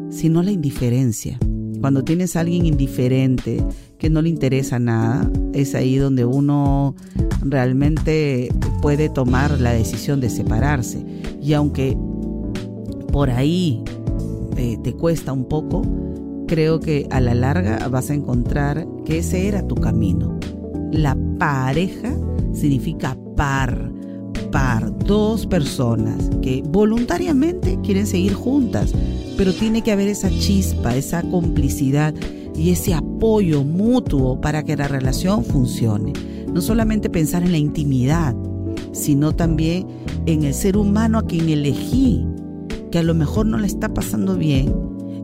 sino 0.09 0.43
la 0.43 0.51
indiferencia. 0.51 1.37
Cuando 1.81 2.05
tienes 2.05 2.37
a 2.37 2.39
alguien 2.39 2.65
indiferente, 2.65 3.61
que 3.97 4.09
no 4.09 4.21
le 4.21 4.29
interesa 4.29 4.79
nada, 4.79 5.29
es 5.51 5.75
ahí 5.75 5.97
donde 5.97 6.23
uno 6.23 6.95
realmente 7.41 8.47
puede 8.81 9.09
tomar 9.09 9.59
la 9.59 9.73
decisión 9.73 10.21
de 10.21 10.29
separarse. 10.29 11.05
Y 11.41 11.51
aunque 11.51 11.97
por 13.11 13.29
ahí 13.29 13.83
eh, 14.55 14.77
te 14.81 14.93
cuesta 14.93 15.33
un 15.33 15.49
poco, 15.49 15.81
creo 16.47 16.79
que 16.79 17.09
a 17.11 17.19
la 17.19 17.35
larga 17.35 17.89
vas 17.89 18.09
a 18.09 18.13
encontrar 18.13 18.87
que 19.03 19.17
ese 19.17 19.49
era 19.49 19.67
tu 19.67 19.75
camino. 19.75 20.39
La 20.93 21.17
pareja 21.37 22.15
significa 22.53 23.17
par, 23.35 23.91
par, 24.51 24.97
dos 24.99 25.45
personas 25.45 26.29
que 26.41 26.63
voluntariamente 26.67 27.79
quieren 27.83 28.07
seguir 28.07 28.33
juntas, 28.33 28.93
pero 29.37 29.53
tiene 29.53 29.81
que 29.81 29.91
haber 29.91 30.07
esa 30.07 30.29
chispa, 30.29 30.95
esa 30.95 31.21
complicidad 31.23 32.13
y 32.55 32.71
ese 32.71 32.93
apoyo 32.93 33.63
mutuo 33.63 34.39
para 34.39 34.63
que 34.63 34.77
la 34.77 34.87
relación 34.87 35.43
funcione. 35.43 36.13
No 36.53 36.61
solamente 36.61 37.09
pensar 37.09 37.43
en 37.43 37.51
la 37.51 37.57
intimidad, 37.57 38.35
sino 38.93 39.35
también 39.35 39.87
en 40.25 40.43
el 40.43 40.53
ser 40.53 40.77
humano 40.77 41.19
a 41.19 41.25
quien 41.25 41.49
elegí, 41.49 42.25
que 42.91 42.99
a 42.99 43.03
lo 43.03 43.13
mejor 43.13 43.45
no 43.45 43.57
le 43.57 43.67
está 43.67 43.93
pasando 43.93 44.37
bien 44.37 44.73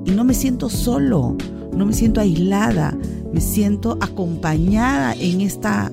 y 0.06 0.12
no 0.12 0.26
me 0.26 0.34
siento 0.34 0.70
solo, 0.70 1.38
no 1.76 1.86
me 1.86 1.94
siento 1.94 2.20
aislada, 2.20 2.98
me 3.34 3.42
siento 3.42 3.98
acompañada 4.02 5.14
en 5.14 5.42
esta 5.42 5.92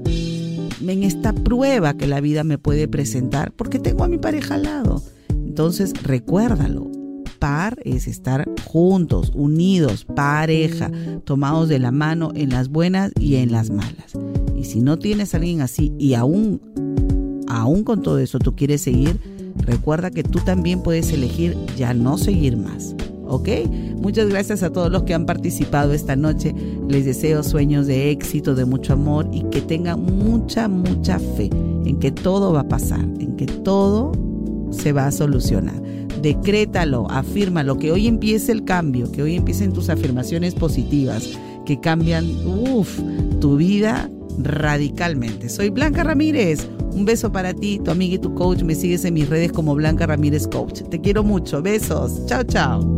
en 0.86 1.02
esta 1.02 1.32
prueba 1.32 1.94
que 1.94 2.06
la 2.06 2.20
vida 2.20 2.44
me 2.44 2.58
puede 2.58 2.88
presentar 2.88 3.52
porque 3.52 3.78
tengo 3.78 4.04
a 4.04 4.08
mi 4.08 4.18
pareja 4.18 4.54
al 4.54 4.64
lado. 4.64 5.02
Entonces, 5.30 5.92
recuérdalo. 6.02 6.90
Par 7.38 7.78
es 7.84 8.08
estar 8.08 8.48
juntos, 8.64 9.30
unidos, 9.34 10.04
pareja, 10.04 10.90
tomados 11.24 11.68
de 11.68 11.78
la 11.78 11.92
mano 11.92 12.32
en 12.34 12.50
las 12.50 12.68
buenas 12.68 13.12
y 13.18 13.36
en 13.36 13.52
las 13.52 13.70
malas. 13.70 14.14
Y 14.56 14.64
si 14.64 14.80
no 14.80 14.98
tienes 14.98 15.34
a 15.34 15.36
alguien 15.36 15.60
así 15.60 15.92
y 15.98 16.14
aún, 16.14 16.60
aún 17.46 17.84
con 17.84 18.02
todo 18.02 18.18
eso 18.18 18.40
tú 18.40 18.56
quieres 18.56 18.80
seguir, 18.80 19.20
recuerda 19.56 20.10
que 20.10 20.24
tú 20.24 20.40
también 20.40 20.82
puedes 20.82 21.12
elegir 21.12 21.56
ya 21.76 21.94
no 21.94 22.18
seguir 22.18 22.56
más. 22.56 22.96
¿Ok? 23.28 23.48
Muchas 24.00 24.28
gracias 24.28 24.62
a 24.62 24.70
todos 24.70 24.90
los 24.90 25.04
que 25.04 25.14
han 25.14 25.26
participado 25.26 25.92
esta 25.92 26.16
noche. 26.16 26.54
Les 26.88 27.04
deseo 27.04 27.42
sueños 27.42 27.86
de 27.86 28.10
éxito, 28.10 28.54
de 28.54 28.64
mucho 28.64 28.94
amor 28.94 29.28
y 29.32 29.42
que 29.44 29.60
tengan 29.60 30.02
mucha, 30.02 30.68
mucha 30.68 31.18
fe 31.18 31.50
en 31.84 31.98
que 31.98 32.10
todo 32.10 32.52
va 32.52 32.60
a 32.60 32.68
pasar, 32.68 33.00
en 33.18 33.36
que 33.36 33.46
todo 33.46 34.12
se 34.70 34.92
va 34.92 35.06
a 35.06 35.12
solucionar. 35.12 35.80
Decrétalo, 36.22 37.08
afírmalo, 37.10 37.78
que 37.78 37.92
hoy 37.92 38.06
empiece 38.06 38.50
el 38.52 38.64
cambio, 38.64 39.10
que 39.12 39.22
hoy 39.22 39.36
empiecen 39.36 39.72
tus 39.72 39.88
afirmaciones 39.88 40.54
positivas, 40.54 41.38
que 41.64 41.78
cambian, 41.78 42.26
tu 43.40 43.56
vida 43.56 44.10
radicalmente. 44.38 45.48
Soy 45.48 45.70
Blanca 45.70 46.04
Ramírez. 46.04 46.68
Un 46.92 47.04
beso 47.04 47.30
para 47.30 47.54
ti, 47.54 47.80
tu 47.84 47.90
amiga 47.90 48.16
y 48.16 48.18
tu 48.18 48.34
coach. 48.34 48.62
Me 48.62 48.74
sigues 48.74 49.04
en 49.04 49.14
mis 49.14 49.28
redes 49.28 49.52
como 49.52 49.74
Blanca 49.74 50.06
Ramírez 50.06 50.48
Coach. 50.48 50.82
Te 50.90 51.00
quiero 51.00 51.22
mucho. 51.22 51.62
Besos. 51.62 52.26
Chao, 52.26 52.42
chao. 52.42 52.97